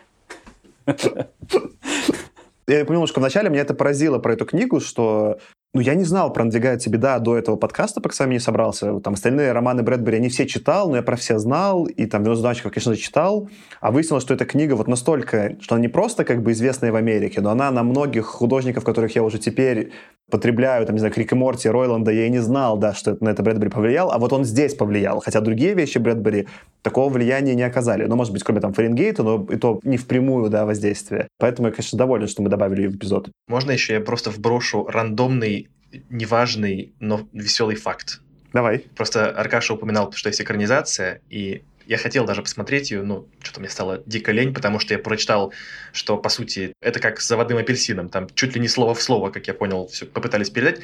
[2.67, 5.39] Я понял, что вначале меня это поразило про эту книгу, что
[5.73, 8.99] ну, я не знал про «Надвигается беда» до этого подкаста, пока сам не собрался.
[8.99, 12.69] Там остальные романы Брэдбери, они все читал, но я про все знал, и там «90
[12.69, 13.49] конечно же, читал.
[13.81, 16.95] А выяснилось, что эта книга вот настолько, что она не просто как бы известная в
[16.95, 19.91] Америке, но она на многих художников, которых я уже теперь
[20.29, 23.29] потребляю, там, не знаю, Крик и Морти, Ройланда, я и не знал, да, что на
[23.29, 25.21] это Брэдбери повлиял, а вот он здесь повлиял.
[25.21, 26.47] Хотя другие вещи Брэдбери
[26.81, 28.05] такого влияния не оказали.
[28.05, 31.27] Ну, может быть, кроме там Фаренгейта, но и то не впрямую, да, воздействие.
[31.39, 33.29] Поэтому я, конечно, доволен, что мы добавили в эпизод.
[33.47, 35.62] Можно еще я просто вброшу рандомный
[36.09, 38.21] неважный, но веселый факт.
[38.53, 38.79] Давай.
[38.95, 43.69] Просто Аркаша упоминал, что есть экранизация, и я хотел даже посмотреть ее, но что-то мне
[43.69, 45.53] стало дико лень, потому что я прочитал,
[45.91, 48.09] что, по сути, это как с заводным апельсином.
[48.09, 50.81] Там чуть ли не слово в слово, как я понял, все попытались передать.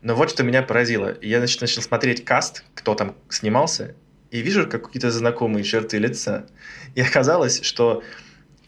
[0.00, 1.16] Но вот что меня поразило.
[1.20, 3.94] Я, значит, начал смотреть каст, кто там снимался,
[4.30, 6.46] и вижу как какие-то знакомые черты лица.
[6.94, 8.02] И оказалось, что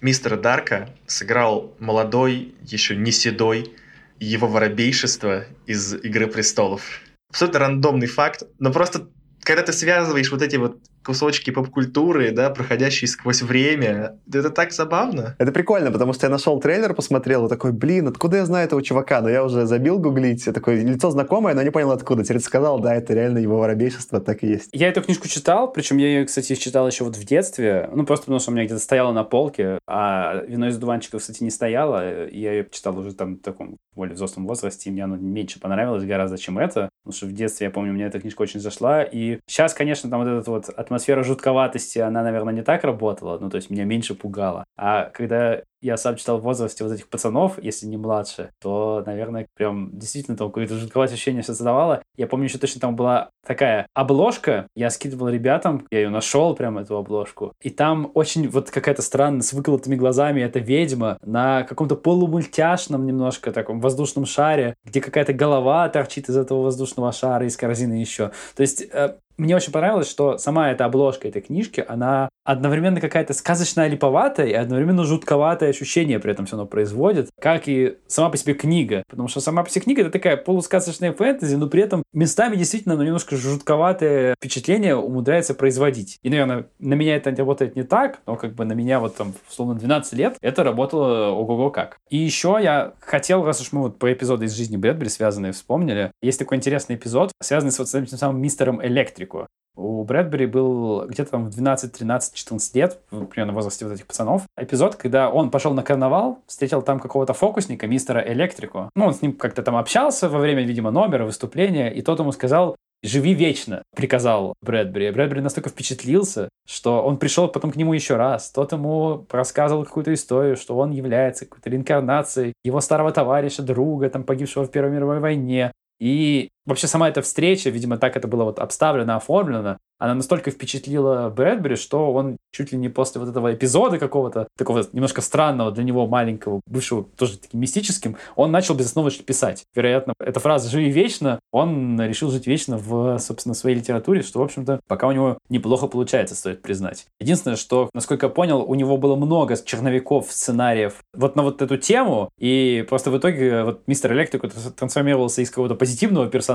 [0.00, 3.74] мистера Дарка сыграл молодой, еще не седой,
[4.20, 7.00] его воробейшество из «Игры престолов».
[7.30, 9.08] Абсолютно рандомный факт, но просто
[9.42, 14.18] когда ты связываешь вот эти вот кусочки поп-культуры, да, проходящие сквозь время.
[14.32, 15.36] Это так забавно.
[15.38, 18.82] Это прикольно, потому что я нашел трейлер, посмотрел, и такой, блин, откуда я знаю этого
[18.82, 19.20] чувака?
[19.20, 22.24] Но я уже забил гуглить, такое лицо знакомое, но не понял откуда.
[22.24, 24.70] Ты сказал, да, это реально его воробейшество, так и есть.
[24.72, 28.24] Я эту книжку читал, причем я ее, кстати, читал еще вот в детстве, ну, просто
[28.24, 32.28] потому что у меня где-то стояла на полке, а «Вино из дуванчиков», кстати, не стояло,
[32.28, 36.04] я ее читал уже там в таком более взрослом возрасте, и мне оно меньше понравилось
[36.04, 39.38] гораздо, чем это, потому что в детстве, я помню, мне эта книжка очень зашла, и
[39.46, 40.93] сейчас, конечно, там вот эта вот атмосфера
[41.24, 44.64] жутковатости, она, наверное, не так работала, ну, то есть меня меньше пугала.
[44.76, 49.46] А когда я сам читал в возрасте вот этих пацанов, если не младше, то, наверное,
[49.54, 52.02] прям действительно там какое-то жутковое ощущение создавало.
[52.16, 56.78] Я помню, еще точно там была такая обложка, я скидывал ребятам, я ее нашел, прям
[56.78, 61.96] эту обложку, и там очень вот какая-то странная, с выколотыми глазами, эта ведьма на каком-то
[61.96, 67.94] полумультяшном немножко таком воздушном шаре, где какая-то голова торчит из этого воздушного шара, из корзины
[67.94, 68.30] еще.
[68.56, 73.32] То есть э, мне очень понравилось, что сама эта обложка этой книжки, она одновременно какая-то
[73.32, 78.36] сказочная липоватая и одновременно жутковатое ощущение при этом все равно производит, как и сама по
[78.36, 79.02] себе книга.
[79.08, 82.96] Потому что сама по себе книга— это такая полусказочная фэнтези, но при этом местами действительно
[82.96, 86.18] ну, немножко жутковатое впечатление умудряется производить.
[86.22, 89.34] И, наверное, на меня это работает не так, но как бы на меня вот там,
[89.48, 91.98] условно, 12 лет это работало ого-го как.
[92.10, 96.12] И еще я хотел, раз уж мы вот по эпизоду из жизни Брэдбери связанные вспомнили,
[96.22, 99.46] есть такой интересный эпизод, связанный с вот с этим самым мистером Электрику.
[99.76, 104.06] У Брэдбери был где-то там в 12, 13, 14 лет, примерно в возрасте вот этих
[104.06, 108.90] пацанов, эпизод, когда он пошел на карнавал, встретил там какого-то фокусника, мистера Электрику.
[108.94, 112.30] Ну, он с ним как-то там общался во время, видимо, номера, выступления, и тот ему
[112.30, 115.10] сказал, живи вечно, приказал Брэдбери.
[115.10, 118.50] Брэдбери настолько впечатлился, что он пришел потом к нему еще раз.
[118.50, 124.24] Тот ему рассказывал какую-то историю, что он является какой-то реинкарнацией его старого товарища, друга, там,
[124.24, 125.72] погибшего в Первой мировой войне.
[126.00, 131.32] И вообще сама эта встреча, видимо, так это было вот обставлено, оформлено, она настолько впечатлила
[131.34, 135.84] Брэдбери, что он чуть ли не после вот этого эпизода какого-то, такого немножко странного для
[135.84, 139.64] него маленького, бывшего тоже таким мистическим, он начал безосновочно писать.
[139.74, 144.42] Вероятно, эта фраза «живи вечно», он решил жить вечно в, собственно, своей литературе, что, в
[144.42, 147.06] общем-то, пока у него неплохо получается, стоит признать.
[147.20, 151.76] Единственное, что, насколько я понял, у него было много черновиков, сценариев вот на вот эту
[151.76, 156.53] тему, и просто в итоге вот мистер Электрик трансформировался из какого-то позитивного персонажа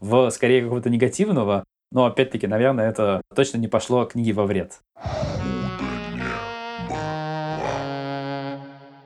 [0.00, 4.80] в скорее какого-то негативного, но, опять-таки, наверное, это точно не пошло книге во вред.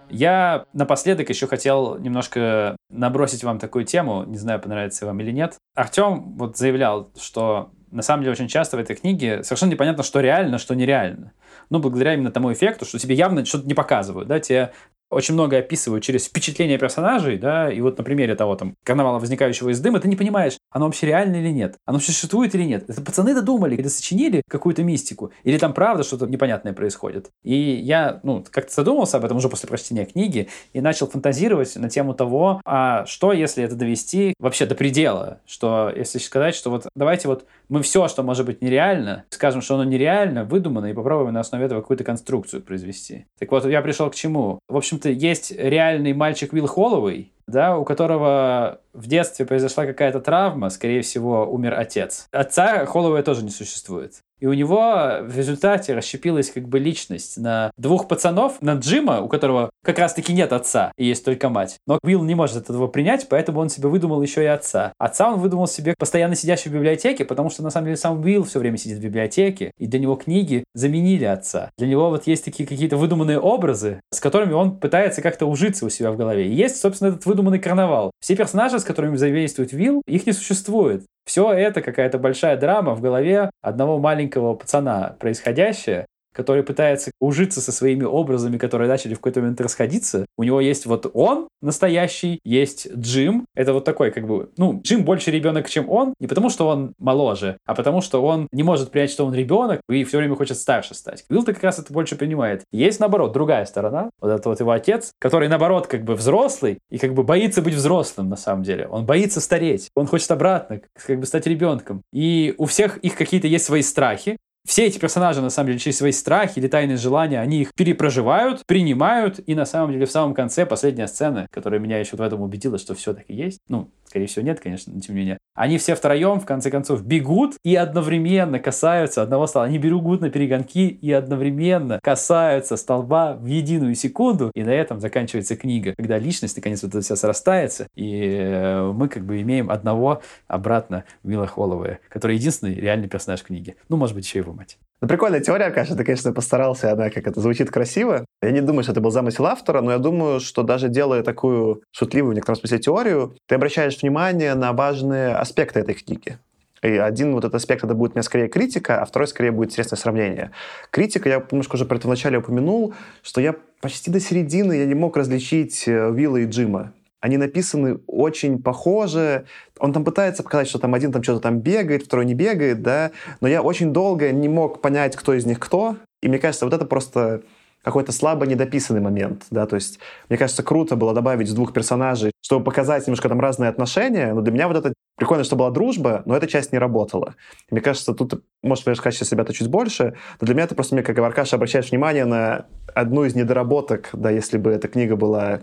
[0.08, 5.56] Я напоследок еще хотел немножко набросить вам такую тему, не знаю, понравится вам или нет.
[5.74, 10.20] Артем вот заявлял, что на самом деле очень часто в этой книге совершенно непонятно, что
[10.20, 11.32] реально, что нереально.
[11.70, 14.72] Ну, благодаря именно тому эффекту, что тебе явно что-то не показывают, да, тебе
[15.10, 19.70] очень много описывают через впечатление персонажей, да, и вот на примере того там карнавала, возникающего
[19.70, 22.88] из дыма, ты не понимаешь, оно вообще реально или нет, оно существует или нет.
[22.88, 27.30] Это пацаны додумали или сочинили какую-то мистику, или там правда что-то непонятное происходит.
[27.44, 31.88] И я, ну, как-то задумался об этом уже после прочтения книги и начал фантазировать на
[31.88, 36.86] тему того, а что, если это довести вообще до предела, что если сказать, что вот
[36.94, 41.34] давайте вот мы все, что может быть нереально, скажем, что оно нереально, выдумано, и попробуем
[41.34, 43.26] на основе этого какую-то конструкцию произвести.
[43.38, 44.60] Так вот, я пришел к чему?
[44.68, 50.70] В общем-то, есть реальный мальчик Уилл Холлоуэй, да, у которого в детстве произошла какая-то травма,
[50.70, 52.28] скорее всего, умер отец.
[52.32, 54.22] Отца Холлоуэя тоже не существует.
[54.38, 59.28] И у него в результате расщепилась как бы личность на двух пацанов, на Джима, у
[59.28, 61.76] которого как раз-таки нет отца и есть только мать.
[61.86, 64.92] Но Уилл не может этого принять, поэтому он себе выдумал еще и отца.
[64.98, 68.44] Отца он выдумал себе постоянно сидящий в библиотеке, потому что на самом деле сам Уилл
[68.44, 71.70] все время сидит в библиотеке, и для него книги заменили отца.
[71.78, 75.88] Для него вот есть такие какие-то выдуманные образы, с которыми он пытается как-то ужиться у
[75.88, 76.46] себя в голове.
[76.46, 78.10] И есть, собственно, этот выдуманный карнавал.
[78.20, 81.04] Все персонажи, с которыми взаимодействует Уилл, их не существует.
[81.26, 86.06] Все это какая-то большая драма в голове одного маленького пацана происходящее,
[86.36, 90.26] который пытается ужиться со своими образами, которые начали в какой-то момент расходиться.
[90.36, 93.46] У него есть вот он настоящий, есть Джим.
[93.54, 96.92] Это вот такой как бы, ну, Джим больше ребенок, чем он, не потому что он
[96.98, 100.58] моложе, а потому что он не может принять, что он ребенок, и все время хочет
[100.58, 101.24] старше стать.
[101.30, 102.64] Уилл-то как раз это больше принимает.
[102.70, 106.98] Есть, наоборот, другая сторона, вот это вот его отец, который, наоборот, как бы взрослый и
[106.98, 108.86] как бы боится быть взрослым на самом деле.
[108.88, 112.02] Он боится стареть, он хочет обратно, как бы стать ребенком.
[112.12, 114.36] И у всех их какие-то есть свои страхи,
[114.66, 118.66] все эти персонажи, на самом деле, через свои страхи или тайные желания, они их перепроживают,
[118.66, 122.42] принимают, и на самом деле в самом конце последняя сцена, которая меня еще в этом
[122.42, 125.38] убедила, что все так и есть, ну, скорее всего, нет, конечно, но тем не менее,
[125.54, 129.64] они все втроем, в конце концов, бегут и одновременно касаются одного стола.
[129.64, 135.56] Они бегут на перегонки и одновременно касаются столба в единую секунду, и на этом заканчивается
[135.56, 140.22] книга, когда личность, наконец, вот это все срастается, и э, мы как бы имеем одного
[140.46, 143.76] обратно Уилла Холлоуэя, который единственный реальный персонаж книги.
[143.88, 144.78] Ну, может быть, еще его мать.
[145.02, 148.24] Ну, прикольная теория, конечно, ты, конечно, постарался, она как это звучит красиво.
[148.40, 151.82] Я не думаю, что это был замысел автора, но я думаю, что даже делая такую
[151.92, 156.38] шутливую в некотором смысле теорию, ты обращаешь внимание на важные аспекты этой книги.
[156.82, 159.96] И один вот этот аспект, это будет мне скорее критика, а второй скорее будет интересное
[159.96, 160.52] сравнение.
[160.90, 164.94] Критика, я немножко уже про это вначале упомянул, что я почти до середины я не
[164.94, 169.46] мог различить э, Вилла и Джима они написаны очень похоже.
[169.78, 173.10] Он там пытается показать, что там один там что-то там бегает, второй не бегает, да,
[173.40, 176.74] но я очень долго не мог понять, кто из них кто, и мне кажется, вот
[176.74, 177.42] это просто
[177.82, 182.64] какой-то слабо недописанный момент, да, то есть мне кажется, круто было добавить двух персонажей, чтобы
[182.64, 186.36] показать немножко там разные отношения, но для меня вот это прикольно, что была дружба, но
[186.36, 187.36] эта часть не работала.
[187.70, 190.96] И мне кажется, тут, может, рассказать сейчас ребята чуть больше, но для меня это просто,
[190.96, 195.60] мне как Аркаша, обращаешь внимание на одну из недоработок, да, если бы эта книга была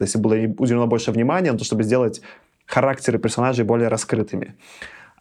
[0.00, 2.20] если было уделено больше внимания на то, чтобы сделать
[2.66, 4.56] характеры персонажей более раскрытыми.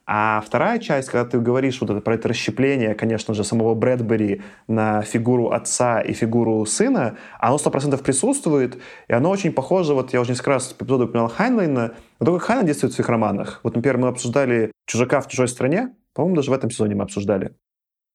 [0.08, 4.44] А вторая часть, когда ты говоришь вот это, про это расщепление, конечно же, самого Брэдбери
[4.68, 10.14] на фигуру отца и фигуру сына, оно сто процентов присутствует, и оно очень похоже, вот
[10.14, 13.10] я уже несколько раз в эпизоде упоминал Хайнлайна, но то, как Хайнлайн действует в своих
[13.10, 13.62] романах.
[13.64, 17.56] Вот, например, мы обсуждали «Чужака в чужой стране», по-моему, даже в этом сезоне мы обсуждали.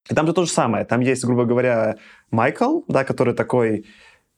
[0.08, 0.84] И там же то же самое.
[0.84, 1.96] Там есть, грубо говоря,
[2.30, 3.84] Майкл, да, который такой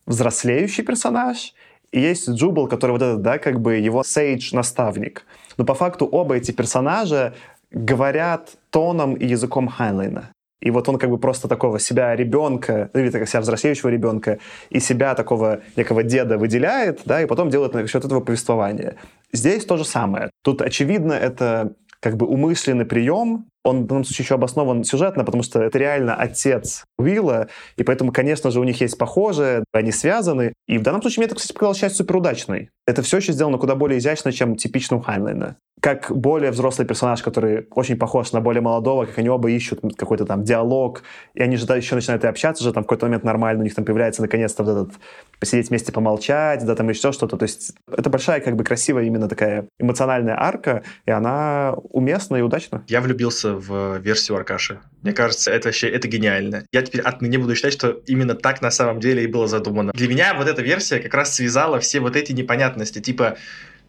[0.07, 1.55] взрослеющий персонаж,
[1.93, 5.24] есть Джубал, который вот этот, да, как бы его сейдж-наставник.
[5.56, 7.35] Но по факту оба эти персонажа
[7.70, 10.31] говорят тоном и языком Хайнлайна.
[10.60, 14.39] И вот он как бы просто такого себя ребенка, ну, или так, себя взрослеющего ребенка,
[14.70, 18.94] и себя такого некого деда выделяет, да, и потом делает за счет этого повествования.
[19.32, 20.31] Здесь то же самое.
[20.44, 25.43] Тут, очевидно, это как бы умышленный прием, он в данном случае еще обоснован сюжетно, потому
[25.43, 30.55] что это реально отец Уилла, и поэтому, конечно же, у них есть похожее, они связаны.
[30.66, 32.70] И в данном случае мне это, кстати, показалось часть суперудачной.
[32.86, 35.56] Это все еще сделано куда более изящно, чем типично у Хайнлайна.
[35.80, 40.24] Как более взрослый персонаж, который очень похож на более молодого, как они оба ищут какой-то
[40.24, 41.02] там диалог,
[41.34, 43.64] и они же да, еще начинают и общаться же, там в какой-то момент нормально, у
[43.64, 45.01] них там появляется наконец-то вот этот
[45.40, 47.36] посидеть вместе, помолчать, да, там еще что-то.
[47.36, 52.43] То есть это большая, как бы красивая именно такая эмоциональная арка, и она уместна и
[52.43, 52.84] удачна.
[52.86, 54.81] Я влюбился в версию Аркаши.
[55.03, 56.65] Мне кажется, это вообще это гениально.
[56.73, 59.93] Я теперь отныне буду считать, что именно так на самом деле и было задумано.
[59.93, 63.01] Для меня вот эта версия как раз связала все вот эти непонятности.
[63.01, 63.37] Типа,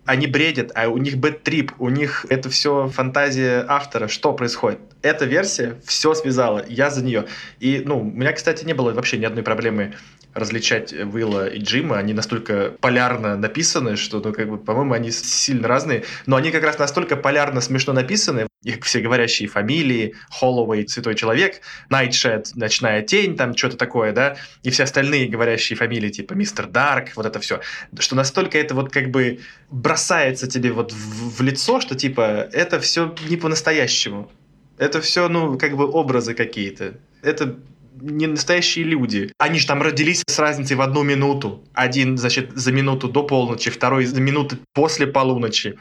[0.06, 4.08] они бредят, а у них бэт-трип, у них это все фантазия автора.
[4.08, 4.80] Что происходит?
[5.04, 7.26] Эта версия все связала, я за нее.
[7.60, 9.96] И, ну, у меня, кстати, не было вообще ни одной проблемы
[10.34, 11.98] различать Уилла и Джима.
[11.98, 16.06] Они настолько полярно написаны, что, ну, как бы, по-моему, они сильно разные.
[16.26, 18.48] Но они как раз настолько полярно смешно написаны.
[18.64, 21.60] Их все говорящие фамилии, Холлоуэй, Святой Человек,
[21.90, 27.18] Найтшед, Ночная Тень, там что-то такое, да, и все остальные говорящие фамилии, типа Мистер Дарк,
[27.18, 27.60] вот это все.
[28.00, 32.80] Что настолько это вот как бы бросается тебе вот в, в лицо, что типа это
[32.80, 34.32] все не по-настоящему.
[34.78, 36.96] Это все, ну, как бы образы какие-то.
[37.22, 37.58] Это
[38.02, 39.32] не настоящие люди.
[39.38, 41.64] Они же там родились с разницей в одну минуту.
[41.74, 45.78] Один, значит, за минуту до полночи, второй за минуты после полуночи.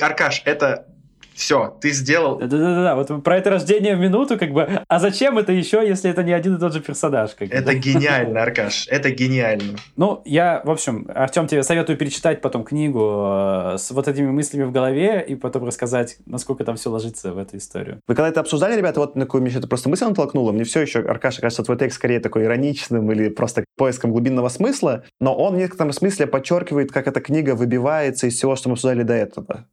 [0.00, 0.86] Аркаш, это
[1.34, 2.38] все, ты сделал.
[2.38, 6.22] Да-да-да, вот про это рождение в минуту, как бы, а зачем это еще, если это
[6.22, 7.30] не один и тот же персонаж?
[7.34, 7.74] Как бы, это да?
[7.74, 9.76] гениально, Аркаш, это гениально.
[9.96, 14.64] Ну, я, в общем, Артем, тебе советую перечитать потом книгу э, с вот этими мыслями
[14.64, 18.00] в голове и потом рассказать, насколько там все ложится в эту историю.
[18.06, 20.80] Вы когда это обсуждали, ребята, вот на какую мне это просто мысль натолкнула, мне все
[20.80, 25.54] еще, Аркаша, кажется, твой текст скорее такой ироничным или просто поиском глубинного смысла, но он
[25.54, 29.66] в некотором смысле подчеркивает, как эта книга выбивается из всего, что мы обсуждали до этого.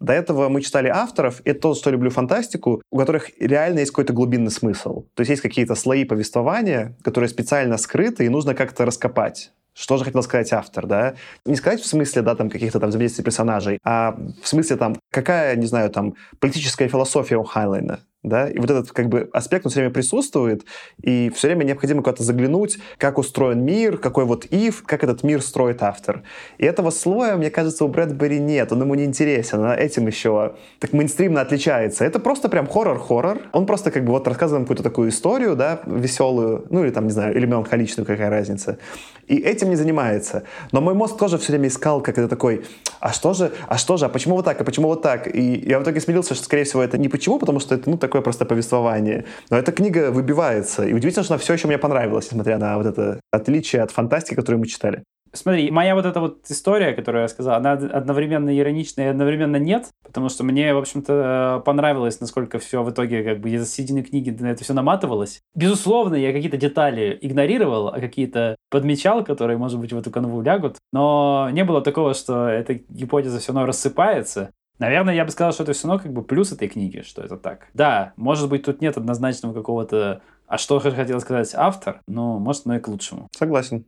[0.00, 4.12] До этого мы читали авторов, и то, что люблю фантастику, у которых реально есть какой-то
[4.12, 5.04] глубинный смысл.
[5.14, 9.52] То есть есть какие-то слои повествования, которые специально скрыты, и нужно как-то раскопать.
[9.74, 11.14] Что же хотел сказать автор, да?
[11.44, 15.56] Не сказать в смысле, да, там, каких-то там взаимодействий персонажей, а в смысле, там, какая,
[15.56, 19.70] не знаю, там, политическая философия у Хайлайна, да, и вот этот как бы аспект, он
[19.70, 20.64] все время присутствует,
[21.02, 25.42] и все время необходимо куда-то заглянуть, как устроен мир, какой вот if, как этот мир
[25.42, 26.22] строит автор.
[26.58, 30.54] И этого слоя, мне кажется, у Брэдбери нет, он ему не интересен, он этим еще
[30.80, 32.04] так мейнстримно отличается.
[32.04, 36.66] Это просто прям хоррор-хоррор, он просто как бы вот рассказывает какую-то такую историю, да, веселую,
[36.70, 38.78] ну или там, не знаю, или меланхоличную, какая разница.
[39.26, 40.44] И этим не занимается.
[40.72, 42.64] Но мой мозг тоже все время искал, как это такой,
[43.04, 45.26] а что же, а что же, а почему вот так, а почему вот так?
[45.26, 47.98] И я в итоге смирился, что, скорее всего, это не почему, потому что это, ну,
[47.98, 49.26] так такое просто повествование.
[49.50, 50.86] Но эта книга выбивается.
[50.86, 54.36] И удивительно, что она все еще мне понравилась, несмотря на вот это отличие от фантастики,
[54.36, 55.02] которую мы читали.
[55.34, 59.88] Смотри, моя вот эта вот история, которую я сказал, она одновременно ироничная и одновременно нет,
[60.04, 64.30] потому что мне, в общем-то, понравилось, насколько все в итоге как бы из середины книги
[64.30, 65.40] на это все наматывалось.
[65.54, 70.76] Безусловно, я какие-то детали игнорировал, а какие-то подмечал, которые, может быть, в эту канву лягут,
[70.92, 74.50] но не было такого, что эта гипотеза все равно рассыпается.
[74.78, 77.36] Наверное, я бы сказал, что это все равно как бы плюс этой книги, что это
[77.36, 77.68] так.
[77.74, 82.76] Да, может быть, тут нет однозначного какого-то «а что хотел сказать автор?», но может, оно
[82.76, 83.28] и к лучшему.
[83.32, 83.84] Согласен.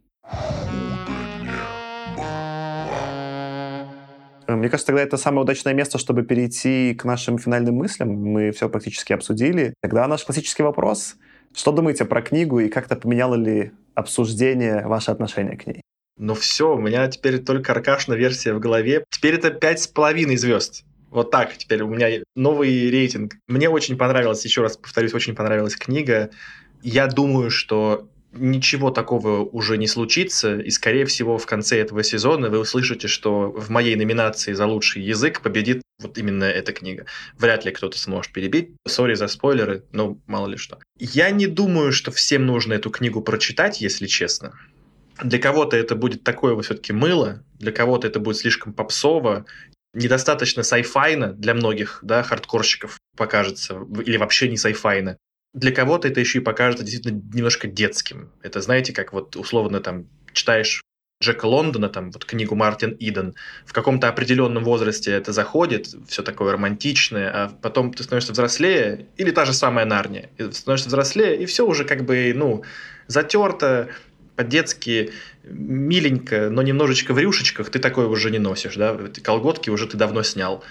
[4.48, 8.10] Мне кажется, тогда это самое удачное место, чтобы перейти к нашим финальным мыслям.
[8.10, 9.74] Мы все практически обсудили.
[9.82, 11.16] Тогда наш классический вопрос.
[11.54, 15.80] Что думаете про книгу и как-то поменяло ли обсуждение ваше отношение к ней?
[16.18, 19.04] Ну все, у меня теперь только аркашная версия в голове.
[19.10, 20.84] Теперь это пять с половиной звезд.
[21.10, 23.36] Вот так теперь у меня новый рейтинг.
[23.48, 26.30] Мне очень понравилась, еще раз повторюсь, очень понравилась книга.
[26.82, 32.48] Я думаю, что ничего такого уже не случится, и, скорее всего, в конце этого сезона
[32.48, 37.06] вы услышите, что в моей номинации за лучший язык победит вот именно эта книга.
[37.38, 38.70] Вряд ли кто-то сможет перебить.
[38.86, 40.78] Сори за спойлеры, ну, мало ли что.
[40.98, 44.52] Я не думаю, что всем нужно эту книгу прочитать, если честно.
[45.22, 49.46] Для кого-то это будет такое вот все-таки мыло, для кого-то это будет слишком попсово,
[49.94, 55.16] недостаточно сайфайно для многих, да, хардкорщиков покажется, или вообще не сайфайно.
[55.56, 58.30] Для кого-то это еще и покажется действительно немножко детским.
[58.42, 60.82] Это, знаете, как вот условно там читаешь
[61.22, 63.34] Джека Лондона, там вот книгу Мартин Иден,
[63.64, 69.30] в каком-то определенном возрасте это заходит, все такое романтичное, а потом ты становишься взрослее, или
[69.30, 72.62] та же самая Нарния, становишься взрослее, и все уже как бы, ну,
[73.06, 73.88] затерто,
[74.36, 75.12] по-детски
[75.44, 80.22] миленько, но немножечко в рюшечках ты такое уже не носишь, да, колготки уже ты давно
[80.22, 80.62] снял.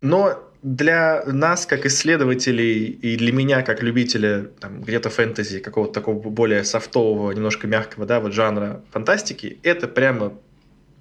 [0.00, 6.18] Но для нас, как исследователей, и для меня, как любителя там, где-то фэнтези, какого-то такого
[6.18, 10.34] более софтового, немножко мягкого, да, вот жанра фантастики, это прямо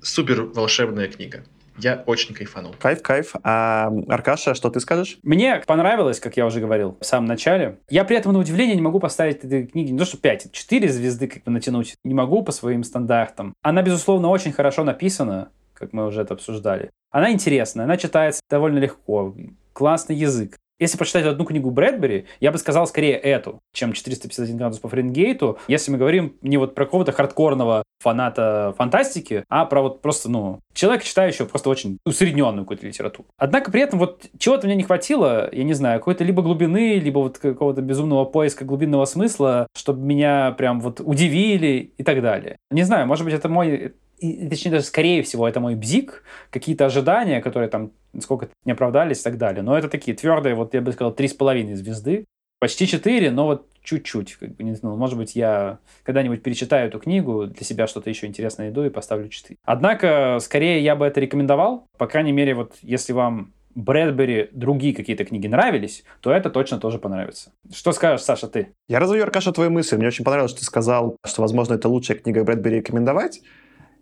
[0.01, 1.43] супер волшебная книга.
[1.77, 2.75] Я очень кайфанул.
[2.79, 3.33] Кайф, кайф.
[3.43, 5.17] А, Аркаша, что ты скажешь?
[5.23, 7.79] Мне понравилось, как я уже говорил в самом начале.
[7.89, 10.89] Я при этом на удивление не могу поставить этой книге не то, что 5, 4
[10.89, 11.95] звезды как бы натянуть.
[12.03, 13.53] Не могу по своим стандартам.
[13.61, 15.49] Она, безусловно, очень хорошо написана,
[15.81, 16.91] как мы уже это обсуждали.
[17.09, 19.35] Она интересная, она читается довольно легко,
[19.73, 20.57] классный язык.
[20.81, 25.59] Если прочитать одну книгу Брэдбери, я бы сказал скорее эту, чем 451 градус по Фаренгейту.
[25.67, 30.59] Если мы говорим не вот про какого-то хардкорного фаната фантастики, а про вот просто, ну,
[30.73, 33.27] человека, читающего просто очень усредненную какую-то литературу.
[33.37, 37.19] Однако при этом вот чего-то мне не хватило, я не знаю, какой-то либо глубины, либо
[37.19, 42.57] вот какого-то безумного поиска глубинного смысла, чтобы меня прям вот удивили и так далее.
[42.71, 46.85] Не знаю, может быть, это мой и, точнее даже скорее всего это мой бзик, какие-то
[46.85, 49.63] ожидания, которые там сколько не оправдались и так далее.
[49.63, 52.25] Но это такие твердые, вот я бы сказал, три с половиной звезды.
[52.59, 54.35] Почти четыре, но вот чуть-чуть.
[54.35, 58.27] Как бы, не знаю, может быть, я когда-нибудь перечитаю эту книгу, для себя что-то еще
[58.27, 59.57] интересное найду и поставлю четыре.
[59.65, 61.87] Однако, скорее я бы это рекомендовал.
[61.97, 66.99] По крайней мере, вот если вам Брэдбери другие какие-то книги нравились, то это точно тоже
[66.99, 67.51] понравится.
[67.73, 68.73] Что скажешь, Саша, ты?
[68.87, 69.97] Я развою, Аркаша, твою мысль.
[69.97, 73.41] Мне очень понравилось, что ты сказал, что, возможно, это лучшая книга Брэдбери рекомендовать.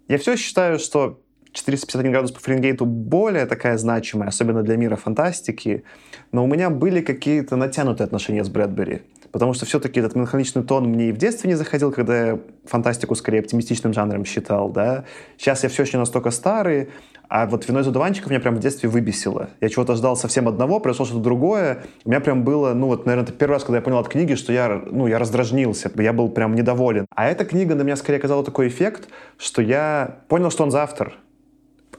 [0.10, 1.22] Я все считаю, что
[1.54, 5.84] 451 градус по Фаренгейту более такая значимая, особенно для мира фантастики,
[6.32, 10.86] но у меня были какие-то натянутые отношения с Брэдбери, потому что все-таки этот меланхоличный тон
[10.86, 15.06] мне и в детстве не заходил, когда я фантастику скорее оптимистичным жанром считал, да.
[15.38, 16.90] Сейчас я все еще настолько старый,
[17.30, 19.50] а вот «Вино из одуванчиков» меня прям в детстве выбесило.
[19.62, 21.84] Я чего-то ждал совсем одного, произошло что-то другое.
[22.04, 24.34] У меня прям было, ну вот, наверное, это первый раз, когда я понял от книги,
[24.34, 27.06] что я, ну, я раздражнился, я был прям недоволен.
[27.16, 30.82] А эта книга на меня скорее оказала такой эффект, что я понял, что он за
[30.82, 31.14] автор.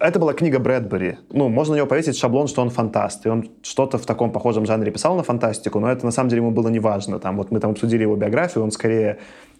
[0.00, 1.18] Это была книга Брэдбери.
[1.30, 3.26] Ну, можно на него повесить шаблон, что он фантаст.
[3.26, 6.40] И он что-то в таком похожем жанре писал на фантастику, но это на самом деле
[6.40, 7.18] ему было неважно.
[7.18, 9.18] Там, вот мы там обсудили его биографию, он скорее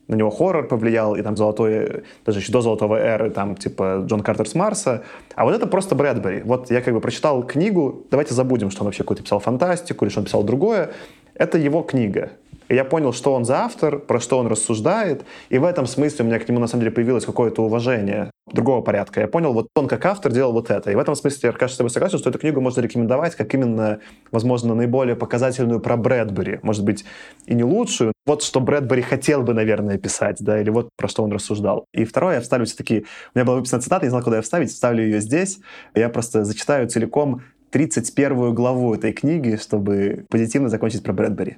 [0.09, 4.23] на него хоррор повлиял, и там золотой, даже еще до золотого эры, там типа Джон
[4.23, 5.03] Картер с Марса.
[5.35, 6.41] А вот это просто Брэдбери.
[6.43, 10.11] Вот я как бы прочитал книгу, давайте забудем, что он вообще какую-то писал фантастику или
[10.11, 10.93] что он писал другое.
[11.35, 12.31] Это его книга.
[12.71, 16.25] И я понял, что он за автор, про что он рассуждает, и в этом смысле
[16.25, 19.21] у меня к нему на самом деле появилось какое-то уважение другого порядка.
[19.21, 20.93] Я понял, вот он как автор делал вот это.
[20.93, 23.53] И в этом смысле я, кажется, с тобой согласен, что эту книгу можно рекомендовать как
[23.55, 23.99] именно,
[24.31, 26.61] возможно, наиболее показательную про Брэдбери.
[26.63, 27.05] Может быть,
[27.47, 28.13] и не лучшую.
[28.25, 31.87] Вот что Брэдбери хотел бы, наверное, писать, да, или вот про что он рассуждал.
[31.93, 33.05] И второе, я вставлю все-таки...
[33.35, 35.59] У меня была выписана цитата, не знал, куда ее вставить, вставлю ее здесь.
[35.97, 41.57] Я просто зачитаю целиком 31 главу этой книги, чтобы позитивно закончить про Брэдбери.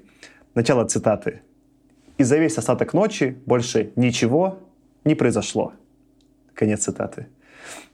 [0.55, 1.43] Начало цитаты.
[2.19, 4.59] «И за весь остаток ночи больше ничего
[5.05, 5.73] не произошло».
[6.55, 7.27] Конец цитаты.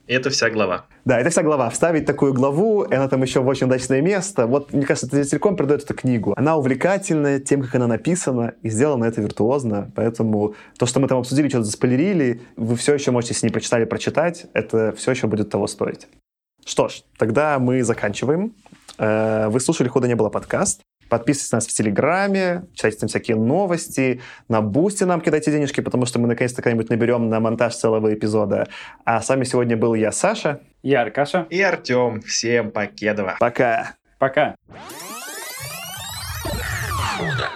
[0.09, 0.85] И это вся глава.
[1.05, 1.69] Да, это вся глава.
[1.69, 4.47] Вставить такую главу, и она там еще в очень удачное место.
[4.47, 6.33] Вот, мне кажется, это целиком передает эту книгу.
[6.35, 9.91] Она увлекательная тем, как она написана, и сделано это виртуозно.
[9.95, 13.85] Поэтому то, что мы там обсудили, что-то заспойлерили, вы все еще можете, если не прочитали,
[13.85, 14.47] прочитать.
[14.53, 16.07] Это все еще будет того стоить.
[16.65, 18.55] Что ж, тогда мы заканчиваем.
[18.97, 20.81] Э, вы слушали «Худо не было» подкаст.
[21.09, 26.05] Подписывайтесь на нас в Телеграме, читайте там всякие новости, на Boosty нам кидайте денежки, потому
[26.05, 28.67] что мы наконец-то когда-нибудь наберем на монтаж целого эпизода.
[29.03, 30.61] А с вами сегодня был я, Саша.
[30.83, 31.47] Я, Аркаша.
[31.49, 32.21] И Артем.
[32.21, 33.35] Всем покедова.
[33.39, 33.95] Пока.
[34.17, 34.55] Пока.
[37.17, 37.49] Худо